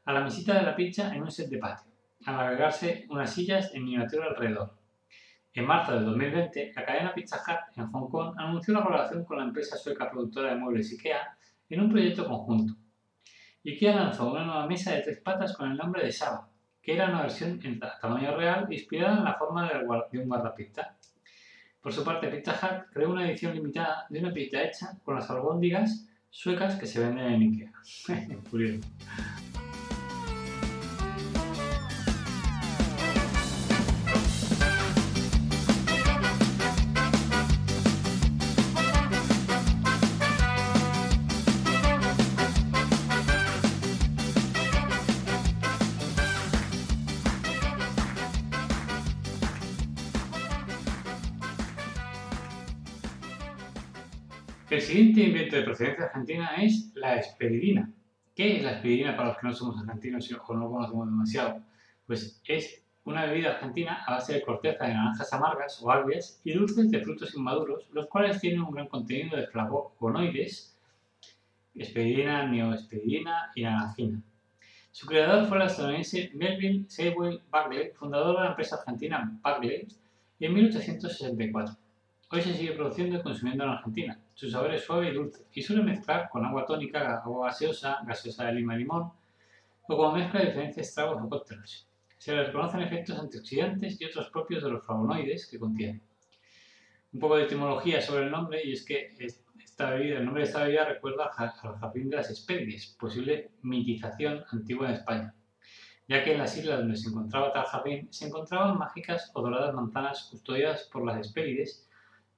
a 0.05 0.13
la 0.13 0.21
mesita 0.21 0.53
de 0.53 0.63
la 0.63 0.77
pizza 0.77 1.15
en 1.15 1.23
un 1.23 1.31
set 1.31 1.49
de 1.49 1.57
patio, 1.57 1.91
al 2.27 2.39
agregarse 2.39 3.07
unas 3.09 3.33
sillas 3.33 3.75
en 3.75 3.85
miniatura 3.85 4.27
alrededor. 4.27 4.80
En 5.53 5.67
marzo 5.67 5.93
de 5.99 6.05
2020, 6.05 6.73
la 6.77 6.85
cadena 6.85 7.13
Pizza 7.15 7.37
Hut 7.39 7.77
en 7.77 7.91
Hong 7.91 8.09
Kong 8.09 8.35
anunció 8.39 8.73
una 8.75 8.85
colaboración 8.85 9.25
con 9.25 9.39
la 9.39 9.45
empresa 9.45 9.77
sueca 9.77 10.09
productora 10.11 10.51
de 10.51 10.57
muebles 10.57 10.93
IKEA 10.93 11.37
en 11.69 11.81
un 11.81 11.91
proyecto 11.91 12.27
conjunto. 12.27 12.75
IKEA 13.65 13.95
lanzó 13.97 14.31
una 14.31 14.45
nueva 14.45 14.67
mesa 14.67 14.93
de 14.95 15.03
tres 15.03 15.21
patas 15.21 15.57
con 15.57 15.71
el 15.71 15.77
nombre 15.77 16.05
de 16.05 16.13
Saba, 16.13 16.49
que 16.81 16.95
era 16.95 17.09
una 17.09 17.23
versión 17.23 17.61
en 17.65 17.79
ta- 17.81 17.99
tamaño 18.01 18.37
real 18.37 18.67
inspirada 18.71 19.19
en 19.19 19.25
la 19.25 19.35
forma 19.35 19.69
de 19.69 20.19
un 20.19 20.29
guardapizza. 20.29 20.97
Por 21.81 21.93
su 21.93 22.05
parte, 22.05 22.29
Pizza 22.29 22.53
Hut 22.53 22.93
creó 22.93 23.11
una 23.11 23.27
edición 23.29 23.55
limitada 23.55 24.07
de 24.09 24.21
una 24.21 24.33
pizza 24.33 24.63
hecha 24.63 24.99
con 25.03 25.17
las 25.17 25.29
albóndigas 25.31 26.07
suecas 26.31 26.77
que 26.77 26.87
se 26.87 27.01
venden 27.01 27.27
en 27.27 27.43
IKEA. 27.43 27.73
Curioso. 28.51 28.87
Siguiente 54.91 55.21
invento 55.21 55.55
de 55.55 55.63
procedencia 55.63 56.07
argentina 56.07 56.57
es 56.57 56.91
la 56.97 57.15
esperidina. 57.15 57.89
¿Qué 58.35 58.57
es 58.57 58.65
la 58.65 58.73
esperidina 58.73 59.17
para 59.17 59.29
los 59.29 59.39
que 59.39 59.47
no 59.47 59.53
somos 59.53 59.81
argentinos 59.81 60.29
o 60.49 60.55
no 60.55 60.69
conocemos 60.69 61.07
demasiado? 61.07 61.63
Pues 62.09 62.43
es 62.45 62.83
una 63.05 63.25
bebida 63.27 63.53
argentina 63.53 64.03
a 64.05 64.15
base 64.15 64.35
de 64.35 64.43
corteza 64.43 64.85
de 64.85 64.95
naranjas 64.95 65.33
amargas 65.33 65.81
o 65.81 65.93
agrias 65.93 66.41
y 66.43 66.55
dulces 66.55 66.91
de 66.91 67.01
frutos 67.03 67.33
inmaduros, 67.37 67.89
los 67.93 68.09
cuales 68.09 68.41
tienen 68.41 68.63
un 68.63 68.73
gran 68.73 68.89
contenido 68.89 69.37
de 69.37 69.47
flavonoides, 69.47 70.77
esperidina, 71.77 72.47
neoesperidina 72.49 73.53
y 73.55 73.63
naranjina. 73.63 74.21
Su 74.91 75.07
creador 75.07 75.47
fue 75.47 75.59
el 75.59 75.69
estadounidense 75.69 76.33
Melvin 76.35 76.91
Sewell 76.91 77.41
Bagley, 77.49 77.93
fundador 77.93 78.39
de 78.39 78.43
la 78.43 78.51
empresa 78.51 78.75
argentina 78.75 79.39
Bagley, 79.41 79.87
en 80.41 80.53
1864. 80.53 81.77
Hoy 82.33 82.43
se 82.43 82.55
sigue 82.55 82.75
produciendo 82.75 83.19
y 83.19 83.23
consumiendo 83.23 83.65
en 83.65 83.71
Argentina. 83.71 84.21
Su 84.35 84.49
sabor 84.49 84.73
es 84.73 84.85
suave 84.85 85.09
y 85.09 85.15
dulce 85.15 85.47
y 85.53 85.63
suele 85.63 85.83
mezclar 85.83 86.29
con 86.31 86.45
agua 86.45 86.65
tónica, 86.65 87.17
agua 87.25 87.49
gaseosa, 87.49 87.99
gaseosa 88.07 88.45
de 88.47 88.53
lima 88.53 88.77
y 88.77 88.79
limón 88.79 89.11
o 89.89 89.97
como 89.97 90.13
mezcla 90.13 90.39
de 90.39 90.47
diferentes 90.47 90.95
tragos 90.95 91.21
o 91.21 91.29
cócteles. 91.29 91.89
Se 92.19 92.33
reconocen 92.41 92.83
efectos 92.83 93.19
antioxidantes 93.19 94.01
y 94.01 94.05
otros 94.05 94.31
propios 94.31 94.63
de 94.63 94.71
los 94.71 94.87
flavonoides 94.87 95.49
que 95.51 95.59
contiene. 95.59 96.03
Un 97.13 97.19
poco 97.19 97.37
de 97.37 97.45
etimología 97.47 98.01
sobre 98.01 98.27
el 98.27 98.31
nombre 98.31 98.63
y 98.65 98.75
es 98.75 98.85
que 98.85 99.13
es- 99.19 99.43
esta 99.59 99.91
bebida, 99.91 100.19
el 100.19 100.25
nombre 100.25 100.45
de 100.45 100.49
esta 100.51 100.63
bebida 100.63 100.85
recuerda 100.85 101.33
al 101.37 101.51
jardín 101.81 102.11
de 102.11 102.17
las 102.17 102.31
Hespérides, 102.31 102.97
posible 102.97 103.51
mitización 103.63 104.45
antigua 104.53 104.87
en 104.87 104.95
España, 104.95 105.35
ya 106.07 106.23
que 106.23 106.35
en 106.35 106.39
las 106.39 106.57
islas 106.57 106.79
donde 106.79 106.97
se 106.97 107.09
encontraba 107.09 107.53
tal 107.53 107.65
jardín 107.65 108.07
se 108.13 108.29
encontraban 108.29 108.79
mágicas 108.79 109.33
o 109.35 109.43
doradas 109.43 109.75
manzanas 109.75 110.29
custodiadas 110.31 110.89
por 110.93 111.05
las 111.05 111.19
Hespérides 111.19 111.89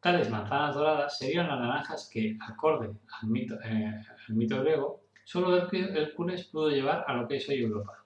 Tales 0.02 0.28
manzanas 0.30 0.74
doradas 0.74 1.16
serían 1.16 1.46
las 1.46 1.60
naranjas 1.60 2.10
que, 2.12 2.36
acorde 2.40 2.90
al 3.20 3.28
mito, 3.28 3.56
eh, 3.62 4.02
griego, 4.28 5.04
solo 5.22 5.56
Hércules 5.56 5.94
Hércules 5.94 6.44
pudo 6.46 6.70
llevar 6.70 7.04
a 7.06 7.14
lo 7.14 7.28
que 7.28 7.36
es 7.36 7.48
hoy 7.48 7.62
Europa. 7.62 8.04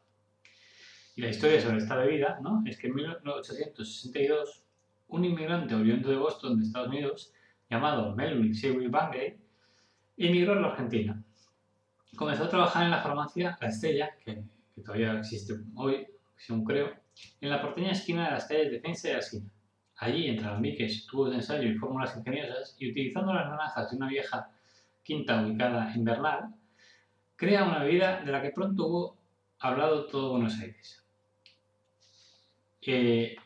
Y 1.14 1.22
la 1.22 1.30
historia 1.30 1.58
sobre 1.58 1.78
esta 1.78 1.96
bebida 1.96 2.38
¿no? 2.42 2.62
es 2.66 2.76
que 2.78 2.88
en 2.88 2.96
1862 2.96 4.62
un 5.08 5.24
inmigrante 5.24 5.74
oriundo 5.74 6.10
de 6.10 6.16
Boston, 6.16 6.58
de 6.58 6.66
Estados 6.66 6.88
Unidos, 6.88 7.32
llamado 7.70 8.14
Melvin 8.14 8.54
Sewell 8.54 8.90
Bagley, 8.90 9.38
emigró 10.18 10.52
a 10.52 10.60
la 10.60 10.68
Argentina. 10.68 11.24
Comenzó 12.14 12.44
a 12.44 12.50
trabajar 12.50 12.84
en 12.84 12.90
la 12.90 13.00
farmacia 13.00 13.56
La 13.58 13.68
Estrella, 13.68 14.10
que, 14.22 14.42
todavía 14.84 15.18
existe 15.18 15.54
hoy, 15.74 16.06
según 16.36 16.62
creo, 16.62 16.92
en 17.40 17.48
la 17.48 17.62
porteña 17.62 17.92
esquina 17.92 18.26
de 18.26 18.32
las 18.32 18.44
calles 18.44 18.70
Defensa 18.70 19.08
y 19.08 19.12
Alsina. 19.12 19.50
Allí, 19.98 20.28
entre 20.28 20.46
alambiques, 20.46 21.06
tubos 21.06 21.30
de 21.30 21.36
ensayo 21.36 21.68
y 21.68 21.74
fórmulas 21.74 22.16
ingeniosas, 22.16 22.76
y 22.78 22.90
utilizando 22.90 23.32
las 23.32 23.48
naranjas 23.48 23.90
de 23.90 23.96
una 23.96 24.08
vieja 24.08 24.50
quinta 25.02 25.42
ubicada 25.42 25.92
en 25.94 26.04
Bernal, 26.04 26.54
crea 27.36 27.64
una 27.64 27.82
bebida 27.82 28.20
de 28.22 28.32
la 28.32 28.42
que 28.42 28.50
pronto 28.50 28.86
hubo 28.86 29.16
hablado 29.60 30.06
todo 30.06 30.32
Buenos 30.32 30.58
Aires. 30.60 31.02
Eh, 32.82 33.36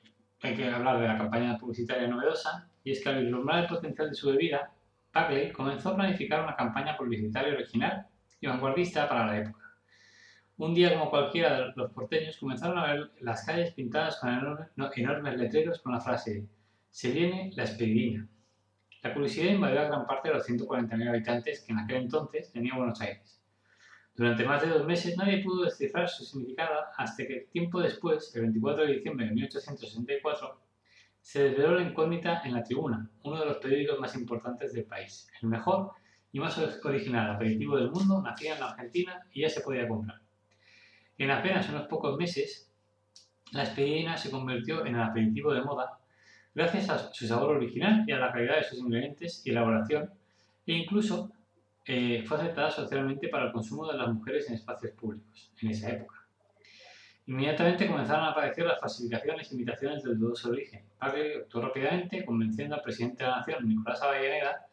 hay 0.43 0.55
que 0.57 0.69
hablar 0.69 1.01
de 1.01 1.07
la 1.07 1.19
campaña 1.19 1.59
publicitaria 1.59 2.09
novedosa, 2.09 2.69
y 2.83 2.93
es 2.93 3.03
que 3.03 3.09
al 3.11 3.19
el 3.19 3.67
potencial 3.69 4.09
de 4.09 4.15
su 4.15 4.31
bebida, 4.31 4.73
Bagley 5.13 5.53
comenzó 5.53 5.91
a 5.91 5.97
planificar 5.97 6.43
una 6.43 6.57
campaña 6.57 6.97
publicitaria 6.97 7.55
original 7.55 8.07
y 8.41 8.47
vanguardista 8.47 9.09
para 9.09 9.27
la 9.27 9.39
época. 9.39 9.60
Un 10.61 10.75
día 10.75 10.93
como 10.93 11.09
cualquiera 11.09 11.59
de 11.59 11.73
los 11.75 11.91
porteños 11.91 12.37
comenzaron 12.37 12.77
a 12.77 12.93
ver 12.93 13.11
las 13.21 13.47
calles 13.47 13.73
pintadas 13.73 14.19
con 14.21 14.29
enormes, 14.29 14.69
no, 14.77 14.91
enormes 14.95 15.39
letreros 15.39 15.81
con 15.81 15.93
la 15.93 16.01
frase 16.01 16.47
«Se 16.91 17.11
viene 17.13 17.51
la 17.57 17.65
esperidina». 17.65 18.29
La 19.03 19.15
curiosidad 19.15 19.55
invadió 19.55 19.81
a 19.81 19.85
gran 19.85 20.07
parte 20.07 20.29
de 20.29 20.35
los 20.35 20.47
140.000 20.47 21.09
habitantes 21.09 21.65
que 21.65 21.73
en 21.73 21.79
aquel 21.79 22.03
entonces 22.03 22.53
tenía 22.53 22.77
Buenos 22.77 23.01
Aires. 23.01 23.43
Durante 24.15 24.45
más 24.45 24.61
de 24.61 24.69
dos 24.69 24.87
meses 24.87 25.17
nadie 25.17 25.43
pudo 25.43 25.65
descifrar 25.65 26.11
su 26.11 26.25
significado 26.27 26.79
hasta 26.95 27.27
que 27.27 27.49
tiempo 27.51 27.81
después, 27.81 28.31
el 28.37 28.43
24 28.43 28.85
de 28.85 28.93
diciembre 28.97 29.27
de 29.29 29.33
1864, 29.33 30.61
se 31.23 31.43
desveló 31.45 31.77
la 31.77 31.89
incógnita 31.89 32.43
en 32.45 32.53
La 32.53 32.63
Tribuna, 32.63 33.11
uno 33.23 33.41
de 33.41 33.47
los 33.47 33.57
periódicos 33.57 33.99
más 33.99 34.15
importantes 34.15 34.75
del 34.75 34.85
país. 34.85 35.27
El 35.41 35.49
mejor 35.49 35.93
y 36.33 36.39
más 36.39 36.59
original 36.85 37.31
aperitivo 37.31 37.79
del 37.79 37.91
mundo 37.91 38.21
nacía 38.21 38.53
en 38.53 38.61
la 38.61 38.73
Argentina 38.73 39.27
y 39.33 39.41
ya 39.41 39.49
se 39.49 39.63
podía 39.63 39.89
comprar. 39.89 40.20
En 41.21 41.31
apenas 41.31 41.69
unos 41.69 41.87
pocos 41.87 42.17
meses, 42.17 42.73
la 43.53 43.65
esperidina 43.65 44.17
se 44.17 44.31
convirtió 44.31 44.87
en 44.87 44.95
el 44.95 45.03
aperitivo 45.03 45.53
de 45.53 45.61
moda 45.61 45.99
gracias 46.55 46.89
a 46.89 47.13
su 47.13 47.27
sabor 47.27 47.57
original 47.57 48.05
y 48.07 48.13
a 48.13 48.19
la 48.19 48.33
calidad 48.33 48.57
de 48.57 48.65
sus 48.65 48.79
ingredientes 48.79 49.43
y 49.45 49.51
elaboración, 49.51 50.11
e 50.67 50.73
incluso 50.73 51.31
eh, 51.85 52.25
fue 52.27 52.39
aceptada 52.39 52.71
socialmente 52.71 53.29
para 53.29 53.45
el 53.45 53.53
consumo 53.53 53.87
de 53.93 53.99
las 53.99 54.09
mujeres 54.09 54.49
en 54.49 54.55
espacios 54.55 54.93
públicos 54.93 55.53
en 55.61 55.69
esa 55.69 55.91
época. 55.91 56.27
Inmediatamente 57.27 57.87
comenzaron 57.87 58.25
a 58.25 58.31
aparecer 58.31 58.65
las 58.65 58.81
falsificaciones 58.81 59.53
e 59.53 59.57
imitaciones 59.57 60.03
del 60.03 60.19
dudoso 60.19 60.49
origen. 60.49 60.87
Bagley 60.99 61.35
actuó 61.35 61.61
rápidamente 61.61 62.25
convenciendo 62.25 62.77
al 62.77 62.83
presidente 62.83 63.25
de 63.25 63.29
la 63.29 63.37
Nación, 63.37 63.69
Nicolás 63.69 64.01
Avellaneda, 64.01 64.67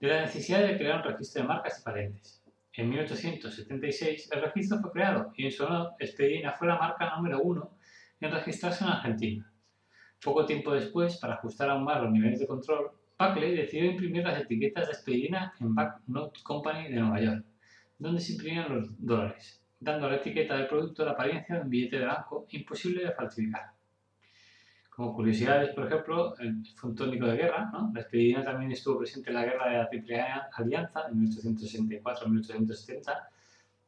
de 0.00 0.08
la 0.08 0.22
necesidad 0.22 0.66
de 0.66 0.76
crear 0.76 0.96
un 0.96 1.12
registro 1.12 1.42
de 1.42 1.48
marcas 1.48 1.78
y 1.78 1.84
patentes. 1.84 2.42
En 2.76 2.90
1876 2.90 4.30
el 4.32 4.42
registro 4.42 4.78
fue 4.80 4.92
creado 4.92 5.32
y 5.34 5.46
en 5.46 5.50
su 5.50 5.64
honor 5.64 5.92
Expedina 5.98 6.52
fue 6.52 6.68
la 6.68 6.78
marca 6.78 7.16
número 7.16 7.40
uno 7.40 7.70
en 8.20 8.30
registrarse 8.30 8.84
en 8.84 8.90
Argentina. 8.90 9.50
Poco 10.22 10.44
tiempo 10.44 10.74
después, 10.74 11.16
para 11.16 11.34
ajustar 11.34 11.70
aún 11.70 11.84
más 11.84 12.02
los 12.02 12.12
niveles 12.12 12.38
de 12.38 12.46
control, 12.46 12.90
Buckley 13.18 13.56
decidió 13.56 13.86
imprimir 13.86 14.24
las 14.24 14.42
etiquetas 14.42 14.86
de 14.86 14.92
Expedina 14.92 15.54
en 15.58 15.74
Banknote 15.74 16.40
Company 16.42 16.88
de 16.90 17.00
Nueva 17.00 17.20
York, 17.20 17.46
donde 17.98 18.20
se 18.20 18.32
imprimían 18.32 18.74
los 18.74 18.88
dólares, 18.98 19.62
dando 19.80 20.06
a 20.06 20.10
la 20.10 20.16
etiqueta 20.16 20.56
del 20.56 20.66
producto 20.66 21.02
la 21.04 21.12
apariencia 21.12 21.54
de 21.54 21.62
un 21.62 21.70
billete 21.70 21.98
de 21.98 22.04
banco 22.04 22.46
imposible 22.50 23.04
de 23.04 23.12
falsificar. 23.12 23.75
Como 24.96 25.12
curiosidades, 25.12 25.74
por 25.74 25.86
ejemplo, 25.86 26.34
el 26.38 26.64
fue 26.74 26.88
un 26.88 26.96
tónico 26.96 27.26
de 27.26 27.36
guerra. 27.36 27.68
¿no? 27.70 27.90
La 27.92 28.00
expedina 28.00 28.42
también 28.42 28.72
estuvo 28.72 28.96
presente 28.96 29.28
en 29.28 29.34
la 29.34 29.44
guerra 29.44 29.68
de 29.68 29.76
la 29.76 29.90
Triple 29.90 30.24
Alianza 30.54 31.02
en 31.10 31.20
1864-1870, 31.20 33.28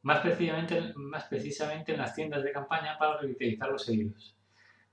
más 0.03 0.21
precisamente, 0.21 0.93
más 0.97 1.25
precisamente 1.25 1.95
en 1.95 1.99
las 1.99 2.15
tiendas 2.15 2.43
de 2.43 2.53
campaña 2.53 2.99
para 2.99 3.17
revitalizar 3.17 3.71
los 3.71 3.89
heridos. 3.89 4.37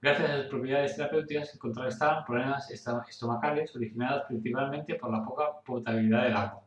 Gracias 0.02 0.30
a 0.30 0.38
sus 0.38 0.46
propiedades 0.46 0.96
terapéuticas 0.96 1.52
se 1.52 1.60
contrarrestaban 1.60 2.24
problemas 2.24 2.72
estomacales 2.72 3.76
originados 3.76 4.24
principalmente 4.26 4.96
por 4.96 5.12
la 5.12 5.22
poca 5.22 5.60
potabilidad 5.66 6.24
del 6.24 6.38
agua. 6.38 6.64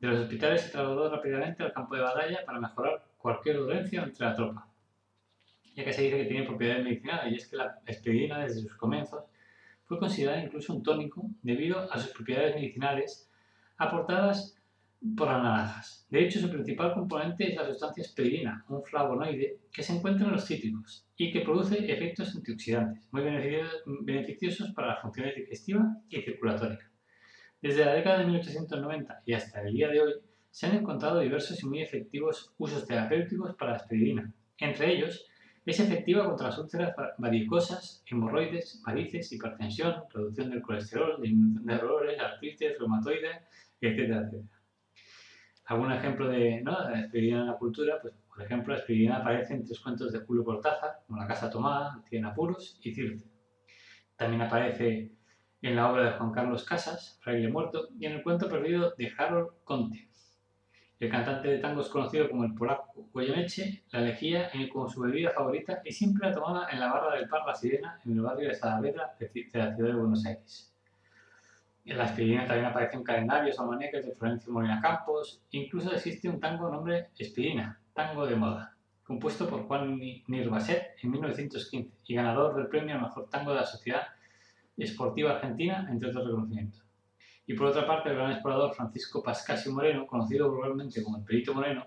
De 0.00 0.08
los 0.08 0.22
hospitales 0.22 0.62
se 0.62 0.70
trasladó 0.70 1.08
rápidamente 1.08 1.62
al 1.62 1.72
campo 1.72 1.94
de 1.94 2.02
batalla 2.02 2.44
para 2.44 2.58
mejorar 2.58 3.04
cualquier 3.18 3.58
dolencia 3.58 4.02
entre 4.02 4.26
la 4.26 4.34
tropa 4.34 4.67
ya 5.78 5.84
que 5.84 5.92
se 5.92 6.02
dice 6.02 6.16
que 6.16 6.24
tiene 6.24 6.44
propiedades 6.44 6.82
medicinales, 6.82 7.32
y 7.32 7.36
es 7.36 7.46
que 7.46 7.56
la 7.56 7.78
espedina 7.86 8.40
desde 8.40 8.62
sus 8.62 8.74
comienzos 8.74 9.22
fue 9.84 10.00
considerada 10.00 10.42
incluso 10.42 10.74
un 10.74 10.82
tónico 10.82 11.30
debido 11.40 11.90
a 11.92 11.98
sus 12.00 12.12
propiedades 12.12 12.56
medicinales 12.56 13.30
aportadas 13.76 14.56
por 15.16 15.28
las 15.28 15.40
naranjas. 15.40 16.06
De 16.10 16.24
hecho, 16.24 16.40
su 16.40 16.50
principal 16.50 16.94
componente 16.94 17.48
es 17.48 17.54
la 17.54 17.64
sustancia 17.64 18.02
espedina, 18.02 18.64
un 18.68 18.82
flavonoide 18.82 19.60
que 19.72 19.84
se 19.84 19.94
encuentra 19.94 20.26
en 20.26 20.32
los 20.32 20.46
cítricos 20.46 21.06
y 21.16 21.30
que 21.30 21.42
produce 21.42 21.92
efectos 21.92 22.34
antioxidantes, 22.34 23.06
muy 23.12 23.22
beneficiosos 23.22 24.72
para 24.72 24.88
las 24.88 25.02
funciones 25.02 25.36
digestiva 25.36 25.96
y 26.08 26.22
circulatoria. 26.22 26.90
Desde 27.62 27.84
la 27.84 27.94
década 27.94 28.18
de 28.18 28.26
1890 28.26 29.22
y 29.26 29.32
hasta 29.32 29.62
el 29.62 29.74
día 29.74 29.88
de 29.88 30.00
hoy, 30.00 30.12
se 30.50 30.66
han 30.66 30.74
encontrado 30.74 31.20
diversos 31.20 31.62
y 31.62 31.66
muy 31.68 31.82
efectivos 31.82 32.52
usos 32.58 32.84
terapéuticos 32.84 33.54
para 33.54 33.72
la 33.72 33.76
espedina. 33.76 34.32
Entre 34.58 34.92
ellos, 34.92 35.24
es 35.64 35.80
efectiva 35.80 36.24
contra 36.24 36.48
las 36.48 36.58
úlceras 36.58 36.94
varicosas, 37.18 38.02
hemorroides, 38.06 38.82
varices, 38.84 39.32
hipertensión, 39.32 40.04
reducción 40.12 40.50
del 40.50 40.62
colesterol, 40.62 41.20
disminución 41.20 41.66
de 41.66 41.76
dolores, 41.76 42.20
artritis, 42.20 42.78
reumatoides, 42.78 43.36
etcétera, 43.80 44.20
etcétera. 44.20 44.60
Algún 45.66 45.92
ejemplo 45.92 46.28
de, 46.28 46.62
¿no? 46.62 46.76
en 46.90 47.46
la 47.46 47.58
cultura, 47.58 47.98
pues 48.00 48.14
por 48.38 48.46
ejemplo, 48.46 48.72
la 48.72 48.78
aspirina 48.78 49.16
aparece 49.16 49.52
en 49.52 49.64
tres 49.64 49.80
cuentos 49.80 50.12
de 50.12 50.20
Julio 50.20 50.44
Cortázar, 50.44 51.00
como 51.08 51.18
La 51.18 51.26
Casa 51.26 51.50
Tomada, 51.50 52.04
Tiene 52.08 52.28
Apuros 52.28 52.78
y 52.84 52.94
Circe. 52.94 53.26
También 54.14 54.42
aparece 54.42 55.10
en 55.60 55.74
la 55.74 55.90
obra 55.90 56.04
de 56.04 56.10
Juan 56.12 56.30
Carlos 56.30 56.62
Casas, 56.62 57.18
Fraile 57.20 57.48
Muerto, 57.48 57.88
y 57.98 58.06
en 58.06 58.12
el 58.12 58.22
cuento 58.22 58.48
perdido 58.48 58.94
de 58.96 59.12
Harold 59.18 59.48
Conte. 59.64 60.07
El 61.00 61.10
cantante 61.10 61.46
de 61.46 61.58
tango 61.58 61.80
es 61.80 61.88
conocido 61.88 62.28
como 62.28 62.42
el 62.42 62.54
polaco 62.54 63.08
Goyeneche, 63.12 63.84
la 63.92 64.00
elegía 64.00 64.50
como 64.72 64.88
su 64.88 65.00
bebida 65.00 65.30
favorita 65.30 65.80
y 65.84 65.92
siempre 65.92 66.28
la 66.28 66.34
tomaba 66.34 66.68
en 66.72 66.80
la 66.80 66.92
barra 66.92 67.14
del 67.14 67.28
Par 67.28 67.46
La 67.46 67.54
Sirena, 67.54 68.00
en 68.04 68.14
el 68.14 68.20
barrio 68.20 68.48
de 68.48 68.54
Saavedra 68.56 69.14
de 69.16 69.30
la 69.52 69.76
ciudad 69.76 69.90
de 69.90 69.94
Buenos 69.94 70.26
Aires. 70.26 70.74
En 71.84 71.98
la 71.98 72.04
aspirina 72.04 72.46
también 72.46 72.66
aparecen 72.66 73.04
calendarios 73.04 73.60
almaneques 73.60 74.06
de 74.06 74.12
Florencio 74.12 74.52
Molina 74.52 74.80
Campos, 74.80 75.40
incluso 75.52 75.92
existe 75.92 76.28
un 76.28 76.40
tango 76.40 76.68
nombre 76.68 77.10
Espirina, 77.16 77.80
tango 77.94 78.26
de 78.26 78.34
moda, 78.34 78.76
compuesto 79.04 79.48
por 79.48 79.68
Juan 79.68 80.00
Nirvaset 80.26 80.96
en 81.00 81.12
1915 81.12 81.96
y 82.08 82.14
ganador 82.16 82.56
del 82.56 82.66
premio 82.66 82.96
al 82.96 83.02
mejor 83.02 83.30
tango 83.30 83.52
de 83.52 83.60
la 83.60 83.66
Sociedad 83.66 84.02
Esportiva 84.76 85.36
Argentina, 85.36 85.86
entre 85.88 86.08
otros 86.08 86.26
reconocimientos. 86.26 86.87
Y 87.48 87.54
por 87.54 87.68
otra 87.68 87.86
parte, 87.86 88.10
el 88.10 88.16
gran 88.16 88.32
explorador 88.32 88.74
Francisco 88.74 89.22
Pascasio 89.22 89.72
Moreno, 89.72 90.06
conocido 90.06 90.50
vulgarmente 90.50 91.02
como 91.02 91.16
el 91.16 91.24
Perito 91.24 91.54
Moreno, 91.54 91.86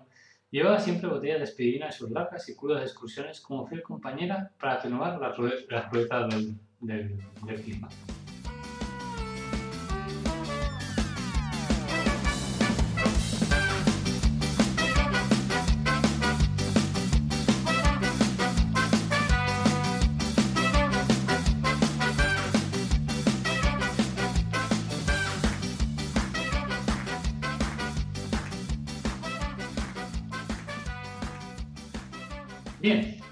llevaba 0.50 0.80
siempre 0.80 1.08
botellas 1.08 1.38
de 1.38 1.44
aspirina 1.44 1.86
en 1.86 1.92
sus 1.92 2.10
largas 2.10 2.48
y 2.48 2.56
crudas 2.56 2.82
excursiones 2.82 3.40
como 3.40 3.64
fiel 3.68 3.80
compañera 3.80 4.50
para 4.58 4.74
atenuar 4.74 5.20
la 5.20 5.88
crueldad 5.88 6.28
del, 6.28 6.56
del, 6.80 7.16
del 7.46 7.62
clima. 7.62 7.88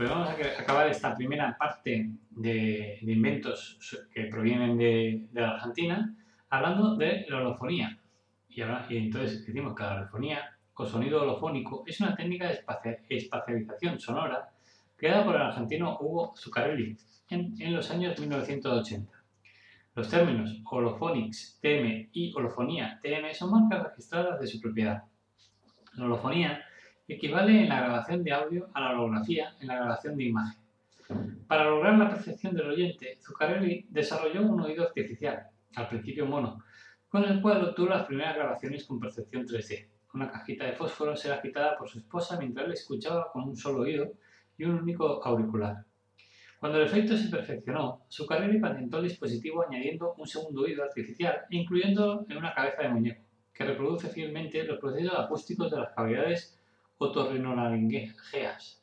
Pues 0.00 0.08
vamos 0.08 0.30
a 0.30 0.62
acabar 0.62 0.88
esta 0.88 1.14
primera 1.14 1.54
parte 1.58 2.08
de, 2.30 2.98
inventos 3.02 3.78
que 4.10 4.24
provienen 4.24 4.78
de, 4.78 5.28
la 5.34 5.50
Argentina 5.50 6.16
hablando 6.48 6.96
de 6.96 7.26
la 7.28 7.36
holofonía. 7.36 7.98
Y, 8.48 8.62
entonces 8.62 9.44
decimos 9.44 9.76
que 9.76 9.82
la 9.82 9.96
holofonía 9.96 10.56
o 10.72 10.86
sonido 10.86 11.20
holofónico 11.20 11.84
es 11.86 12.00
una 12.00 12.16
técnica 12.16 12.48
de 12.48 12.64
espacialización 13.10 14.00
sonora 14.00 14.48
creada 14.96 15.22
por 15.22 15.34
el 15.34 15.42
argentino 15.42 15.98
Hugo 16.00 16.32
Zuccarelli 16.34 16.96
en, 17.28 17.54
en 17.60 17.74
los 17.74 17.90
años 17.90 18.18
1980. 18.18 19.12
Los 19.96 20.08
términos 20.08 20.62
holophonics, 20.64 21.58
TM 21.60 22.08
y 22.14 22.32
holofonía, 22.34 22.98
TM 23.02 23.34
son 23.34 23.50
marcas 23.50 23.90
registradas 23.90 24.40
de 24.40 24.46
su 24.46 24.62
propiedad. 24.62 25.02
La 25.92 26.06
holofonía 26.06 26.64
equivale 27.12 27.62
en 27.62 27.68
la 27.68 27.80
grabación 27.80 28.22
de 28.22 28.32
audio 28.32 28.68
a 28.74 28.80
la 28.80 28.92
holografía 28.92 29.54
en 29.60 29.68
la 29.68 29.76
grabación 29.76 30.16
de 30.16 30.24
imagen. 30.24 30.60
Para 31.48 31.64
lograr 31.64 31.98
la 31.98 32.08
percepción 32.08 32.54
del 32.54 32.70
oyente, 32.70 33.18
Zuccarelli 33.20 33.86
desarrolló 33.88 34.42
un 34.42 34.60
oído 34.60 34.84
artificial, 34.84 35.48
al 35.74 35.88
principio 35.88 36.26
mono, 36.26 36.62
con 37.08 37.24
el 37.24 37.42
cual 37.42 37.64
obtuvo 37.64 37.88
las 37.88 38.06
primeras 38.06 38.36
grabaciones 38.36 38.84
con 38.84 39.00
percepción 39.00 39.44
3D. 39.44 39.88
Una 40.14 40.30
cajita 40.30 40.66
de 40.66 40.72
fósforo 40.72 41.14
era 41.24 41.42
quitada 41.42 41.76
por 41.76 41.88
su 41.88 41.98
esposa 41.98 42.38
mientras 42.38 42.66
él 42.66 42.72
escuchaba 42.72 43.30
con 43.32 43.42
un 43.42 43.56
solo 43.56 43.80
oído 43.80 44.12
y 44.56 44.64
un 44.64 44.76
único 44.76 45.24
auricular. 45.24 45.84
Cuando 46.60 46.78
el 46.78 46.86
efecto 46.86 47.16
se 47.16 47.28
perfeccionó, 47.28 48.02
Zuccarelli 48.10 48.60
patentó 48.60 48.98
el 48.98 49.04
dispositivo 49.04 49.64
añadiendo 49.66 50.14
un 50.18 50.26
segundo 50.26 50.62
oído 50.62 50.84
artificial 50.84 51.40
e 51.50 51.56
incluyéndolo 51.56 52.26
en 52.28 52.36
una 52.36 52.54
cabeza 52.54 52.82
de 52.82 52.90
muñeco, 52.90 53.24
que 53.52 53.64
reproduce 53.64 54.08
fielmente 54.10 54.62
los 54.64 54.78
procesos 54.78 55.18
acústicos 55.18 55.70
de 55.70 55.78
las 55.78 55.94
cavidades 55.94 56.59
otorrinolaringeas. 57.00 58.82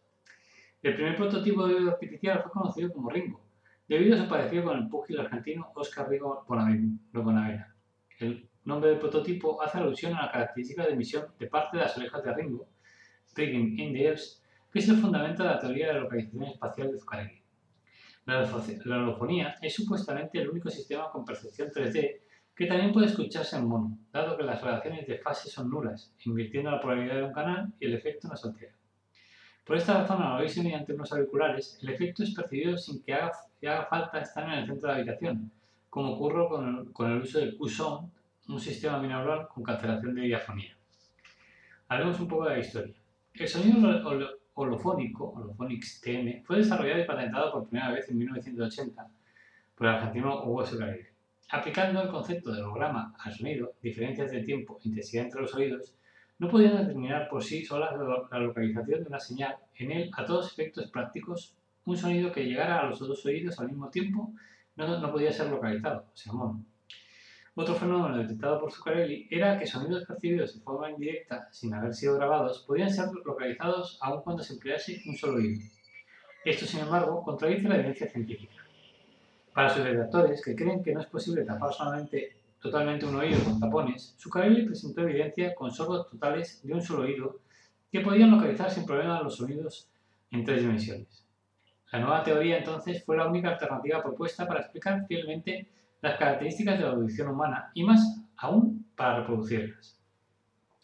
El 0.82 0.96
primer 0.96 1.16
prototipo 1.16 1.68
de 1.68 1.76
oído 1.76 1.92
artificial 1.92 2.42
fue 2.42 2.52
conocido 2.52 2.92
como 2.92 3.10
Ringo, 3.10 3.42
debido 3.88 4.16
a 4.16 4.24
su 4.24 4.28
parecido 4.28 4.64
con 4.66 4.78
el 4.78 4.90
púgil 4.90 5.20
argentino 5.20 5.72
Oscar 5.76 6.10
Rigo 6.10 6.44
Bonavena. 6.48 7.76
El 8.20 8.50
nombre 8.66 8.90
del 8.90 9.00
prototipo 9.00 9.62
hace 9.62 9.78
alusión 9.78 10.16
a 10.16 10.26
la 10.26 10.32
característica 10.32 10.84
de 10.84 10.94
emisión 10.94 11.28
de 11.38 11.48
parte 11.48 11.78
de 11.78 11.84
las 11.84 11.96
orejas 11.96 12.24
de 12.24 12.34
Ringo, 12.34 12.68
Rigging 13.36 13.80
in 13.80 13.94
the 13.94 14.04
Ears, 14.06 14.44
que 14.72 14.80
es 14.80 14.90
el 14.90 14.98
fundamento 14.98 15.44
de 15.44 15.50
la 15.50 15.60
teoría 15.60 15.88
de 15.88 15.94
la 15.94 16.00
localización 16.00 16.44
espacial 16.46 16.92
de 16.92 16.98
Zuccarelli. 16.98 17.44
La, 18.26 18.44
holofonía 18.98 19.56
es 19.62 19.76
supuestamente 19.76 20.40
el 20.40 20.50
único 20.50 20.70
sistema 20.70 21.12
con 21.12 21.24
percepción 21.24 21.70
3D 21.70 22.22
que 22.58 22.66
también 22.66 22.92
puede 22.92 23.06
escucharse 23.06 23.56
en 23.56 23.68
mono, 23.68 23.96
dado 24.12 24.36
que 24.36 24.42
las 24.42 24.60
relaciones 24.60 25.06
de 25.06 25.20
fase 25.20 25.48
son 25.48 25.70
nulas, 25.70 26.12
invirtiendo 26.26 26.72
la 26.72 26.82
polaridad 26.82 27.18
de 27.18 27.24
un 27.24 27.32
canal 27.32 27.72
y 27.80 27.86
el 27.86 27.94
efecto 27.94 28.28
no 28.28 28.36
se 28.36 28.48
altera. 28.48 28.74
Por 29.64 29.78
esta 29.78 30.00
razón, 30.00 30.24
al 30.24 30.42
oírse 30.42 30.64
mediante 30.64 30.94
unos 30.94 31.12
auriculares, 31.14 31.78
el 31.84 31.90
efecto 31.90 32.24
es 32.24 32.34
percibido 32.34 32.76
sin 32.76 33.04
que 33.04 33.14
haga, 33.14 33.86
falta 33.88 34.22
estar 34.22 34.44
en 34.46 34.60
el 34.60 34.66
centro 34.66 34.88
de 34.88 34.94
la 34.96 35.00
habitación, 35.02 35.52
como 35.88 36.14
ocurre 36.14 36.48
con 36.94 37.12
el, 37.12 37.22
uso 37.22 37.38
del 37.40 37.56
Q-Sound, 37.58 38.10
un 38.48 38.60
sistema 38.60 38.98
binaural 39.00 39.48
con 39.50 39.64
cancelación 39.64 40.16
de 40.16 40.22
diafonía. 40.22 40.76
Hablemos 41.90 42.20
un 42.20 42.28
poco 42.28 42.46
de 42.46 42.56
la 42.56 42.60
historia. 42.60 42.96
El 43.34 43.48
sonido 43.48 44.34
holofónico, 44.56 45.30
Holophonics 45.30 46.02
TM, 46.02 46.44
fue 46.44 46.58
desarrollado 46.58 47.02
y 47.02 47.06
patentado 47.06 47.52
por 47.52 47.68
primera 47.68 47.92
vez 47.92 48.10
en 48.10 48.18
1980 48.18 49.08
por 49.76 49.88
el 49.88 49.94
argentino 49.94 50.44
Hugo 50.44 50.66
Aplicando 51.50 52.02
el 52.02 52.10
concepto 52.10 52.52
de 52.52 52.62
holograma 52.62 53.14
al 53.20 53.34
sonido, 53.34 53.74
diferencias 53.82 54.32
de 54.32 54.44
tiempo 54.44 54.80
e 54.84 54.90
intensidad 54.90 55.26
entre 55.26 55.42
los 55.42 55.56
oídos, 55.56 55.96
no 56.40 56.50
podían 56.50 56.78
determinar 56.78 57.30
por 57.30 57.44
sí 57.44 57.64
solas 57.64 57.94
la 57.98 58.40
localización 58.40 59.04
de 59.04 59.08
una 59.08 59.20
señal. 59.20 59.56
En 59.76 59.92
él, 59.92 60.12
a 60.16 60.26
todos 60.26 60.52
efectos 60.52 60.92
prácticos, 60.92 61.56
un 61.86 61.96
sonido 61.96 62.34
que 62.34 62.44
llegara 62.44 62.82
a 62.82 62.90
los 62.90 63.00
dos 63.00 63.26
oídos 63.26 63.60
al 63.60 63.70
mismo 63.70 63.90
tiempo 63.90 64.34
no, 64.76 65.00
no 65.00 65.12
podía 65.12 65.32
ser 65.32 65.50
localizado, 65.50 66.06
mono. 66.34 66.64
Otro 67.56 67.74
fenómeno 67.74 68.18
detectado 68.18 68.60
por 68.60 68.72
Zuccarelli 68.72 69.28
era 69.32 69.58
que 69.58 69.66
sonidos 69.66 70.06
percibidos 70.06 70.54
de 70.54 70.62
forma 70.62 70.92
indirecta, 70.92 71.48
sin 71.52 71.74
haber 71.74 71.94
sido 71.96 72.16
grabados, 72.18 72.64
podían 72.68 72.92
ser 72.92 73.08
localizados 73.26 73.98
aun 74.02 74.22
cuando 74.22 74.44
se 74.44 74.54
emplease 74.54 75.02
un 75.08 75.16
solo 75.16 75.38
oído. 75.38 75.62
Esto, 76.46 76.66
sin 76.66 76.82
embargo, 76.82 77.24
contradice 77.24 77.68
la 77.68 77.78
evidencia 77.78 78.08
científica. 78.08 78.67
Para 79.58 79.70
sus 79.70 79.84
redactores, 79.84 80.46
que 80.46 80.56
creen 80.56 80.84
que 80.84 80.94
no 80.94 81.02
es 81.02 81.08
posible 81.08 81.44
tapar 81.44 81.74
solamente 81.74 82.36
totalmente 82.62 83.08
un 83.08 83.16
oído 83.16 83.44
con 83.44 83.60
tapones, 83.60 84.16
Zuccarelli 84.20 84.68
presentó 84.68 85.02
evidencia 85.02 85.56
con 85.56 85.72
sordos 85.72 86.12
totales 86.12 86.62
de 86.62 86.76
un 86.76 86.82
solo 86.84 87.02
oído 87.02 87.40
que 87.92 88.02
podían 88.02 88.30
localizar 88.30 88.70
sin 88.70 88.86
problema 88.86 89.20
los 89.24 89.38
sonidos 89.38 89.90
en 90.30 90.46
tres 90.46 90.62
dimensiones. 90.62 91.26
La 91.92 91.98
nueva 91.98 92.24
teoría 92.24 92.60
entonces 92.60 93.04
fue 93.04 93.18
la 93.18 93.28
única 93.28 93.50
alternativa 93.50 94.04
propuesta 94.04 94.48
para 94.48 94.60
explicar 94.60 95.08
fielmente 95.08 95.68
las 96.02 96.20
características 96.20 96.78
de 96.78 96.86
la 96.86 96.92
audición 96.92 97.30
humana 97.30 97.72
y 97.74 97.84
más 97.84 98.22
aún 98.36 98.86
para 98.96 99.22
reproducirlas. 99.22 100.00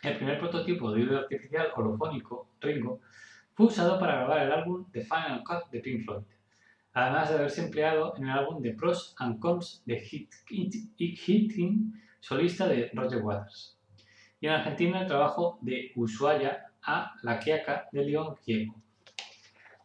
El 0.02 0.16
primer 0.16 0.40
prototipo 0.40 0.92
de 0.92 1.04
oído 1.04 1.20
artificial 1.20 1.68
holofónico, 1.76 2.48
Ringo, 2.60 3.02
fue 3.54 3.68
usado 3.68 4.00
para 4.00 4.16
grabar 4.16 4.42
el 4.42 4.52
álbum 4.52 4.86
The 4.92 5.02
Final 5.02 5.44
Cut 5.44 5.70
de 5.70 5.80
Pink 5.80 6.06
Floyd, 6.06 6.24
además 6.94 7.30
de 7.30 7.36
haberse 7.36 7.64
empleado 7.64 8.14
en 8.18 8.26
el 8.26 8.32
álbum 8.32 8.62
The 8.62 8.74
Pros 8.74 9.16
and 9.18 9.40
Cons 9.40 9.84
de 9.86 10.00
Hitting, 10.50 11.94
solista 12.20 12.68
de 12.68 12.92
Roger 12.94 13.22
Waters, 13.22 13.78
y 14.40 14.48
en 14.48 14.54
Argentina 14.54 15.02
el 15.02 15.08
trabajo 15.08 15.58
de 15.62 15.92
Ushuaia 15.96 16.72
a 16.84 17.14
La 17.24 17.40
Quiaca 17.40 17.88
de 17.92 18.06
León 18.06 18.36
Gieco. 18.38 18.76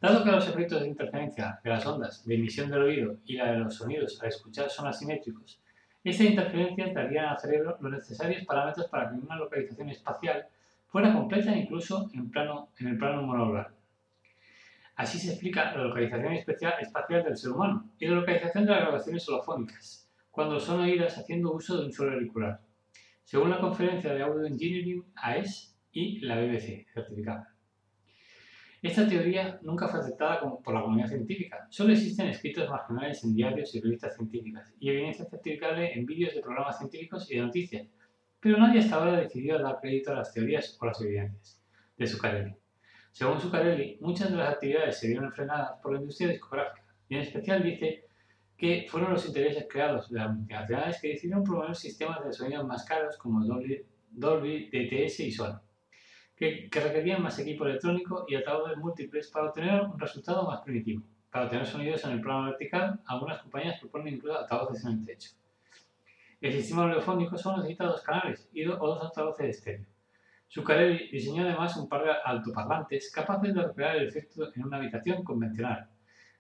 Dado 0.01 0.23
que 0.23 0.31
los 0.31 0.49
efectos 0.49 0.81
de 0.83 0.89
interferencia 0.89 1.59
de 1.65 1.71
las 1.71 1.85
ondas 1.85 2.25
de 2.25 2.35
emisión 2.35 2.71
del 2.71 2.83
oído 2.83 3.17
y 3.25 3.35
la 3.35 3.53
de 3.53 3.59
los 3.59 3.75
sonidos 3.75 4.21
al 4.23 4.29
escuchar 4.29 4.71
son 4.71 4.87
asimétricos, 4.87 5.61
esta 6.05 6.25
interferencia 6.25 6.93
daría 6.93 7.31
al 7.31 7.39
cerebro 7.39 7.77
los 7.81 7.93
necesarios 7.93 8.45
parámetros 8.45 8.87
para 8.89 9.11
que 9.11 9.17
una 9.17 9.37
localización 9.37 9.91
espacial 9.91 10.47
fuera 10.87 11.13
completa 11.13 11.55
incluso 11.57 12.09
en, 12.15 12.31
plano, 12.31 12.69
en 12.79 12.89
el 12.89 12.99
plano 12.99 13.23
monaural. 13.23 13.69
Así 14.99 15.17
se 15.21 15.31
explica 15.31 15.77
la 15.77 15.85
localización 15.85 16.33
espacial 16.33 17.23
del 17.23 17.37
ser 17.37 17.53
humano 17.53 17.89
y 18.01 18.07
la 18.07 18.17
localización 18.17 18.65
de 18.65 18.73
las 18.73 18.81
grabaciones 18.81 19.29
holofónicas, 19.29 20.11
cuando 20.29 20.59
son 20.59 20.81
oídas 20.81 21.17
haciendo 21.17 21.53
uso 21.53 21.79
de 21.79 21.87
un 21.87 21.93
solo 21.93 22.15
auricular, 22.15 22.61
según 23.23 23.51
la 23.51 23.61
conferencia 23.61 24.13
de 24.13 24.23
Audio 24.23 24.45
Engineering 24.45 25.05
AES 25.15 25.79
y 25.93 26.19
la 26.19 26.41
BBC 26.41 26.89
certificada. 26.93 27.55
Esta 28.83 29.07
teoría 29.09 29.61
nunca 29.63 29.87
fue 29.87 30.01
aceptada 30.01 30.41
por 30.41 30.75
la 30.75 30.83
comunidad 30.83 31.11
científica. 31.11 31.69
Solo 31.71 31.93
existen 31.93 32.27
escritos 32.27 32.69
marginales 32.69 33.23
en 33.23 33.37
diarios 33.37 33.73
y 33.77 33.81
revistas 33.81 34.17
científicas 34.17 34.75
y 34.81 34.91
evidencia 34.91 35.27
certificable 35.27 35.93
en 35.97 36.07
vídeos 36.07 36.35
de 36.35 36.41
programas 36.41 36.77
científicos 36.77 37.31
y 37.31 37.37
de 37.37 37.43
noticias. 37.43 37.87
Pero 38.41 38.59
nadie 38.59 38.81
hasta 38.81 38.97
ahora 38.97 39.21
decidió 39.21 39.61
dar 39.61 39.79
crédito 39.81 40.11
a 40.11 40.17
las 40.17 40.33
teorías 40.33 40.77
o 40.81 40.87
las 40.87 41.01
evidencias 41.01 41.63
de 41.97 42.07
Zuccarelli. 42.09 42.57
Según 43.13 43.41
Zuccarelli, 43.41 43.99
muchas 44.01 44.31
de 44.31 44.37
las 44.37 44.55
actividades 44.55 44.99
se 44.99 45.09
vieron 45.09 45.33
frenadas 45.33 45.73
por 45.83 45.93
la 45.93 46.01
industria 46.01 46.29
discográfica 46.29 46.85
y 47.09 47.17
en 47.17 47.23
especial 47.23 47.63
dice 47.63 48.05
que 48.57 48.87
fueron 48.89 49.13
los 49.13 49.27
intereses 49.27 49.67
creados 49.69 50.11
de 50.11 50.19
las 50.19 50.35
multinacionales 50.35 51.01
que 51.01 51.09
decidieron 51.09 51.45
promover 51.45 51.75
sistemas 51.77 52.25
de 52.25 52.33
sonido 52.33 52.67
más 52.67 52.85
caros 52.85 53.17
como 53.17 53.45
Dolby, 53.45 53.85
Dolby 54.11 54.71
DTS 54.71 55.21
y 55.21 55.33
Sony 55.33 55.61
que, 56.39 56.69
requerían 56.73 57.23
más 57.23 57.39
equipo 57.39 57.67
electrónico 57.67 58.25
y 58.29 58.37
altavoces 58.37 58.79
múltiples 58.79 59.29
para 59.29 59.47
obtener 59.47 59.83
un 59.83 59.99
resultado 59.99 60.47
más 60.47 60.61
primitivo. 60.61 61.03
Para 61.31 61.47
obtener 61.47 61.67
sonidos 61.67 62.05
en 62.05 62.13
el 62.13 62.21
plano 62.21 62.45
vertical, 62.45 63.01
algunas 63.07 63.43
compañías 63.43 63.81
proponen 63.81 64.15
incluso 64.15 64.39
altavoces 64.39 64.85
en 64.85 64.93
el 64.93 65.05
techo. 65.05 65.31
El 66.41 66.53
sistema 66.53 66.85
audiofónico 66.85 67.37
solo 67.37 67.59
necesita 67.59 67.87
dos 67.87 68.03
canales 68.03 68.49
y 68.53 68.65
o 68.67 68.77
dos 68.77 69.03
altavoces 69.03 69.45
de 69.45 69.51
estéreo. 69.51 69.87
Zuccarelli 70.51 71.11
diseñó 71.11 71.43
además 71.43 71.77
un 71.77 71.89
par 71.89 72.05
de 72.05 72.11
altoparlantes 72.25 73.11
capaces 73.13 73.55
de 73.55 73.63
recrear 73.63 73.97
el 73.97 74.09
efecto 74.09 74.49
en 74.55 74.65
una 74.65 74.79
habitación 74.79 75.23
convencional. 75.23 75.89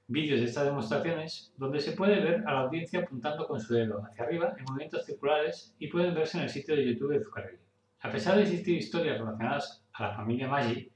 Vídeos 0.06 0.40
de 0.40 0.46
estas 0.46 0.64
demostraciones 0.64 1.52
donde 1.58 1.80
se 1.80 1.92
puede 1.92 2.20
ver 2.20 2.42
a 2.46 2.54
la 2.54 2.60
audiencia 2.60 3.00
apuntando 3.00 3.46
con 3.46 3.60
su 3.60 3.74
dedo 3.74 4.02
hacia 4.04 4.24
arriba 4.24 4.54
en 4.58 4.64
movimientos 4.64 5.04
circulares 5.04 5.74
y 5.78 5.88
pueden 5.88 6.14
verse 6.14 6.38
en 6.38 6.44
el 6.44 6.50
sitio 6.50 6.74
de 6.74 6.86
YouTube 6.86 7.12
de 7.12 7.22
Zuccarelli. 7.22 7.58
A 8.00 8.10
pesar 8.10 8.36
de 8.36 8.42
existir 8.42 8.78
historias 8.78 9.18
relacionadas 9.18 9.84
a 9.92 10.04
la 10.04 10.14
familia 10.14 10.48
Maggi, 10.48 10.90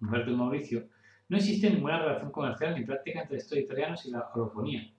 Humberto 0.00 0.30
y 0.30 0.36
Mauricio, 0.36 0.88
no 1.28 1.36
existe 1.36 1.70
ninguna 1.70 2.00
relación 2.00 2.32
comercial 2.32 2.74
ni 2.74 2.84
práctica 2.84 3.22
entre 3.22 3.36
estos 3.36 3.58
italianos 3.58 4.04
y 4.06 4.10
la 4.10 4.28
holofonía. 4.34 4.90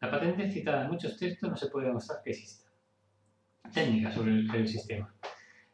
La 0.00 0.10
patente 0.10 0.50
citada 0.50 0.84
en 0.84 0.90
muchos 0.90 1.16
textos 1.16 1.50
no 1.50 1.56
se 1.56 1.68
puede 1.68 1.86
demostrar 1.86 2.20
que 2.22 2.30
exista. 2.30 2.70
Técnica 3.72 4.12
sobre 4.12 4.32
el, 4.32 4.68
sistema. 4.68 5.12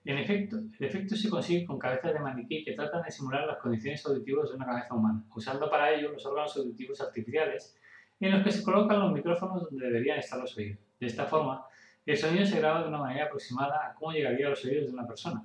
En 0.04 0.18
efecto, 0.18 0.58
el 0.58 0.86
efecto 0.86 1.16
se 1.16 1.30
consigue 1.30 1.64
con 1.64 1.78
cabezas 1.78 2.12
de 2.12 2.20
maniquí 2.20 2.62
que 2.62 2.74
tratan 2.74 3.02
de 3.02 3.10
simular 3.10 3.46
las 3.46 3.56
condiciones 3.56 4.04
auditivas 4.04 4.50
de 4.50 4.56
una 4.56 4.66
cabeza 4.66 4.94
humana, 4.94 5.24
usando 5.34 5.70
para 5.70 5.94
ello 5.94 6.10
los 6.12 6.26
órganos 6.26 6.54
auditivos 6.58 7.00
artificiales 7.00 7.74
en 8.20 8.32
los 8.32 8.44
que 8.44 8.50
se 8.50 8.62
colocan 8.62 9.00
los 9.00 9.12
micrófonos 9.12 9.64
donde 9.64 9.86
deberían 9.86 10.18
estar 10.18 10.38
los 10.38 10.56
oídos. 10.58 10.78
De 11.00 11.06
esta 11.06 11.24
forma, 11.24 11.64
el 12.04 12.16
sonido 12.18 12.44
se 12.44 12.58
graba 12.58 12.82
de 12.82 12.88
una 12.88 12.98
manera 12.98 13.24
aproximada 13.24 13.76
a 13.76 13.94
cómo 13.94 14.12
llegaría 14.12 14.46
a 14.46 14.50
los 14.50 14.64
oídos 14.66 14.88
de 14.88 14.92
una 14.92 15.06
persona. 15.06 15.42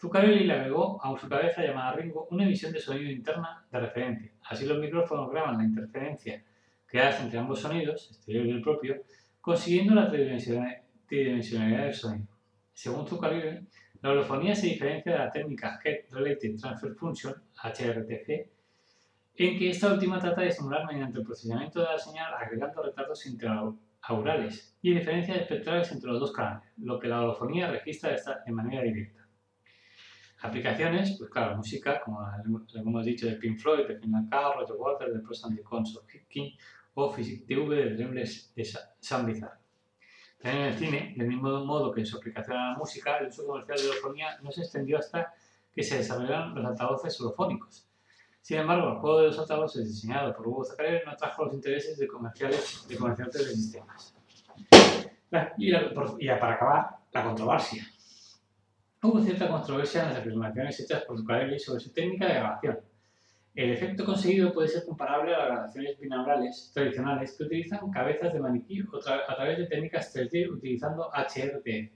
Zuccarelli 0.00 0.44
le 0.44 0.52
agregó 0.52 1.02
a 1.02 1.16
su 1.18 1.28
cabeza 1.28 1.62
llamada 1.62 1.92
Ringo 1.92 2.26
una 2.30 2.44
emisión 2.44 2.72
de 2.72 2.80
sonido 2.80 3.10
interna 3.10 3.64
de 3.70 3.80
referencia. 3.80 4.32
Así 4.48 4.66
los 4.66 4.78
micrófonos 4.78 5.30
graban 5.30 5.58
la 5.58 5.64
interferencia 5.64 6.44
creada 6.86 7.22
entre 7.22 7.38
ambos 7.38 7.60
sonidos, 7.60 8.10
exterior 8.10 8.46
y 8.46 8.50
el 8.50 8.62
propio, 8.62 9.02
consiguiendo 9.40 9.94
la 9.94 10.10
tridimensionalidad 10.10 11.84
del 11.84 11.94
sonido. 11.94 12.35
Según 12.76 13.06
Zuccarelli, 13.06 13.66
la 14.02 14.10
holofonía 14.10 14.54
se 14.54 14.66
diferencia 14.66 15.12
de 15.12 15.18
la 15.18 15.30
técnica 15.30 15.80
Head 15.82 16.10
Related 16.10 16.60
Transfer 16.60 16.94
Function, 16.94 17.34
HRTF, 17.64 18.28
en 19.36 19.58
que 19.58 19.70
esta 19.70 19.94
última 19.94 20.18
trata 20.18 20.42
de 20.42 20.52
simular 20.52 20.84
mediante 20.84 21.18
el 21.18 21.24
procesamiento 21.24 21.80
de 21.80 21.86
la 21.86 21.98
señal 21.98 22.34
agregando 22.34 22.82
retardos 22.82 23.24
aurales 24.02 24.76
y 24.82 24.92
diferencias 24.92 25.38
espectrales 25.38 25.90
entre 25.90 26.10
los 26.10 26.20
dos 26.20 26.32
canales, 26.32 26.68
lo 26.76 26.98
que 27.00 27.08
la 27.08 27.22
holofonía 27.22 27.70
registra 27.70 28.14
de 28.44 28.52
manera 28.52 28.82
directa. 28.82 29.26
Aplicaciones, 30.42 31.16
pues 31.16 31.30
claro, 31.30 31.56
música, 31.56 32.02
como 32.04 32.20
hemos 32.74 33.06
dicho, 33.06 33.24
de 33.24 33.36
Pink 33.36 33.58
Floyd, 33.58 33.86
de 33.86 33.98
Final 33.98 34.24
Cut, 34.24 34.54
Roger 34.54 34.76
Waters, 34.76 35.14
de 35.14 35.20
Pros 35.20 35.42
and 35.46 35.58
of 35.60 36.06
King 36.28 36.50
o 36.92 37.10
Physics 37.10 37.46
TV 37.46 37.74
de 37.74 37.94
Dreamless 37.94 38.52
de 38.54 38.68
Sam 39.00 39.24
Bizarre. 39.24 39.65
En 40.46 40.58
el 40.58 40.78
cine, 40.78 41.12
del 41.16 41.26
mismo 41.26 41.64
modo 41.64 41.90
que 41.90 42.00
en 42.00 42.06
su 42.06 42.18
aplicación 42.18 42.56
a 42.56 42.70
la 42.70 42.78
música, 42.78 43.18
el 43.18 43.26
uso 43.26 43.44
comercial 43.44 43.78
de 43.78 43.90
holofonía 43.90 44.38
no 44.42 44.52
se 44.52 44.60
extendió 44.60 44.98
hasta 44.98 45.34
que 45.74 45.82
se 45.82 45.98
desarrollaron 45.98 46.54
los 46.54 46.64
altavoces 46.64 47.20
holofónicos. 47.20 47.88
Sin 48.42 48.58
embargo, 48.58 48.90
el 48.90 48.98
juego 48.98 49.20
de 49.22 49.26
los 49.26 49.38
altavoces 49.40 49.84
diseñado 49.88 50.32
por 50.36 50.46
Hugo 50.46 50.64
Zaccaria 50.64 51.02
no 51.04 51.10
atrajo 51.10 51.46
los 51.46 51.54
intereses 51.54 51.98
de 51.98 52.06
comerciales 52.06 52.86
de 52.88 52.96
comerciantes 52.96 53.44
de 53.44 53.54
sistemas. 53.54 54.14
Y, 55.58 55.74
y 55.74 56.28
para 56.28 56.54
acabar, 56.54 56.90
la 57.10 57.24
controversia. 57.24 57.84
Hubo 59.02 59.20
cierta 59.20 59.48
controversia 59.48 60.02
en 60.02 60.10
las 60.10 60.18
afirmaciones 60.18 60.78
hechas 60.78 61.02
por 61.02 61.18
Zuccarelli 61.18 61.58
sobre 61.58 61.80
su 61.80 61.92
técnica 61.92 62.26
de 62.26 62.34
grabación. 62.34 62.78
El 63.56 63.70
efecto 63.70 64.04
conseguido 64.04 64.52
puede 64.52 64.68
ser 64.68 64.84
comparable 64.84 65.34
a 65.34 65.38
las 65.38 65.48
grabaciones 65.48 65.98
binaurales 65.98 66.70
tradicionales 66.74 67.34
que 67.38 67.44
utilizan 67.44 67.90
cabezas 67.90 68.30
de 68.34 68.38
maniquí 68.38 68.82
a 68.82 69.34
través 69.34 69.56
de 69.56 69.66
técnicas 69.66 70.14
3D 70.14 70.50
utilizando 70.50 71.10
HRTF. 71.10 71.90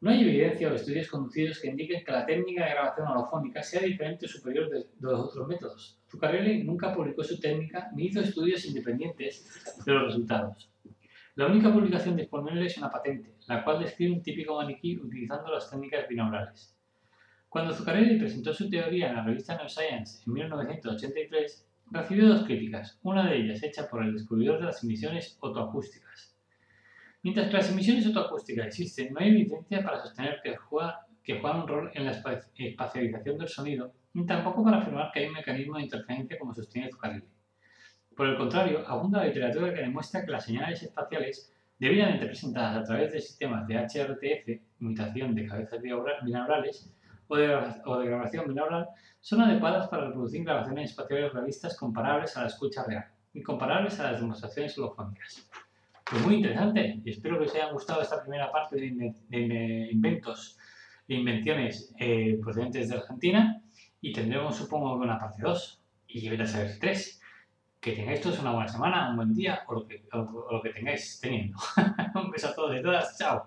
No 0.00 0.08
hay 0.08 0.22
evidencia 0.22 0.72
o 0.72 0.74
estudios 0.74 1.08
conducidos 1.08 1.60
que 1.60 1.68
indiquen 1.68 2.02
que 2.02 2.10
la 2.10 2.24
técnica 2.24 2.64
de 2.64 2.70
grabación 2.70 3.08
holofónica 3.08 3.62
sea 3.62 3.82
diferente 3.82 4.24
o 4.24 4.28
superior 4.30 4.70
de, 4.70 4.86
los 5.00 5.20
otros 5.20 5.46
métodos. 5.48 6.00
Zuccarelli 6.10 6.64
nunca 6.64 6.94
publicó 6.94 7.22
su 7.24 7.38
técnica 7.38 7.90
ni 7.94 8.06
hizo 8.06 8.22
estudios 8.22 8.64
independientes 8.64 9.84
de 9.84 9.92
los 9.92 10.04
resultados. 10.04 10.72
La 11.34 11.46
única 11.46 11.70
publicación 11.70 12.16
disponible 12.16 12.64
es 12.64 12.78
una 12.78 12.90
patente, 12.90 13.34
la 13.48 13.62
cual 13.62 13.80
describe 13.80 14.14
un 14.14 14.22
típico 14.22 14.56
maniquí 14.56 14.96
utilizando 14.96 15.52
las 15.52 15.70
técnicas 15.70 16.08
binaurales. 16.08 16.79
Cuando 17.50 17.74
Zuccarelli 17.74 18.16
presentó 18.16 18.54
su 18.54 18.70
teoría 18.70 19.08
en 19.08 19.16
la 19.16 19.24
revista 19.24 19.54
Neuroscience 19.54 20.22
en 20.24 20.34
1983, 20.34 21.66
recibió 21.90 22.28
dos 22.28 22.44
críticas, 22.44 23.00
una 23.02 23.28
de 23.28 23.38
ellas 23.38 23.60
hecha 23.64 23.88
por 23.88 24.04
el 24.04 24.12
descubridor 24.12 24.60
de 24.60 24.66
las 24.66 24.84
emisiones 24.84 25.36
otoacústicas. 25.40 26.36
Mientras 27.24 27.48
que 27.48 27.54
las 27.54 27.70
emisiones 27.72 28.06
otoacústicas 28.06 28.68
existen, 28.68 29.12
no 29.12 29.18
hay 29.18 29.30
evidencia 29.30 29.82
para 29.82 30.00
sostener 30.00 30.38
que, 30.44 30.54
juegan 30.58 31.62
un 31.62 31.66
rol 31.66 31.90
en 31.92 32.04
la 32.04 32.12
espacialización 32.12 33.38
del 33.38 33.48
sonido, 33.48 33.94
ni 34.14 34.24
tampoco 34.24 34.62
para 34.62 34.78
afirmar 34.78 35.10
que 35.12 35.18
hay 35.18 35.26
un 35.26 35.34
mecanismo 35.34 35.76
de 35.76 35.82
interferencia 35.82 36.38
como 36.38 36.54
sostiene 36.54 36.88
Zuccarelli. 36.88 37.26
Por 38.16 38.28
el 38.28 38.36
contrario, 38.36 38.84
abunda 38.86 39.22
la 39.22 39.26
literatura 39.26 39.74
que 39.74 39.80
demuestra 39.80 40.24
que 40.24 40.30
las 40.30 40.44
señales 40.44 40.84
espaciales 40.84 41.52
debidamente 41.80 42.26
presentadas 42.26 42.76
a 42.76 42.84
través 42.84 43.12
de 43.12 43.20
sistemas 43.20 43.66
de 43.66 43.74
HRTF, 43.74 44.60
imitación 44.78 45.34
de 45.34 45.46
cabezas 45.46 45.82
binaurales, 45.82 46.94
o 47.30 47.36
de, 47.36 47.56
o 47.86 47.98
de 47.98 48.06
grabación 48.06 48.46
binaural 48.48 48.86
son 49.20 49.40
adecuadas 49.42 49.88
para 49.88 50.06
reproducir 50.08 50.44
grabaciones 50.44 50.90
espaciales 50.90 51.32
realistas 51.32 51.76
comparables 51.76 52.36
a 52.36 52.42
la 52.42 52.48
escucha 52.48 52.84
real 52.84 53.04
y 53.32 53.42
comparables 53.42 53.98
a 54.00 54.10
las 54.12 54.20
demostraciones 54.20 54.76
holofónicas. 54.78 55.48
Pues 56.10 56.26
muy 56.26 56.34
interesante 56.36 57.00
y 57.04 57.10
espero 57.10 57.38
que 57.38 57.44
os 57.46 57.54
haya 57.54 57.70
gustado 57.70 58.02
esta 58.02 58.20
primera 58.20 58.50
parte 58.50 58.76
de, 58.76 59.14
de 59.28 59.88
inventos 59.92 60.58
e 61.08 61.14
invenciones 61.14 61.94
eh, 61.98 62.38
procedentes 62.42 62.88
de 62.88 62.96
Argentina 62.96 63.62
y 64.00 64.12
tendremos 64.12 64.56
supongo 64.56 64.94
una 64.94 65.18
parte 65.18 65.42
2 65.42 65.82
y 66.08 66.28
a 66.28 66.46
saber 66.46 66.78
3. 66.80 67.16
Que 67.80 67.92
tengáis 67.92 68.20
todos 68.20 68.38
una 68.40 68.52
buena 68.52 68.68
semana, 68.68 69.08
un 69.08 69.16
buen 69.16 69.32
día 69.32 69.62
o 69.66 69.72
lo 69.74 69.86
que, 69.86 70.04
o- 70.12 70.18
o 70.18 70.52
lo 70.52 70.60
que 70.62 70.68
tengáis 70.70 71.18
teniendo. 71.18 71.56
un 72.14 72.30
beso 72.30 72.48
a 72.48 72.54
todos 72.54 72.76
y 72.78 72.82
todas, 72.82 73.16
chao. 73.16 73.46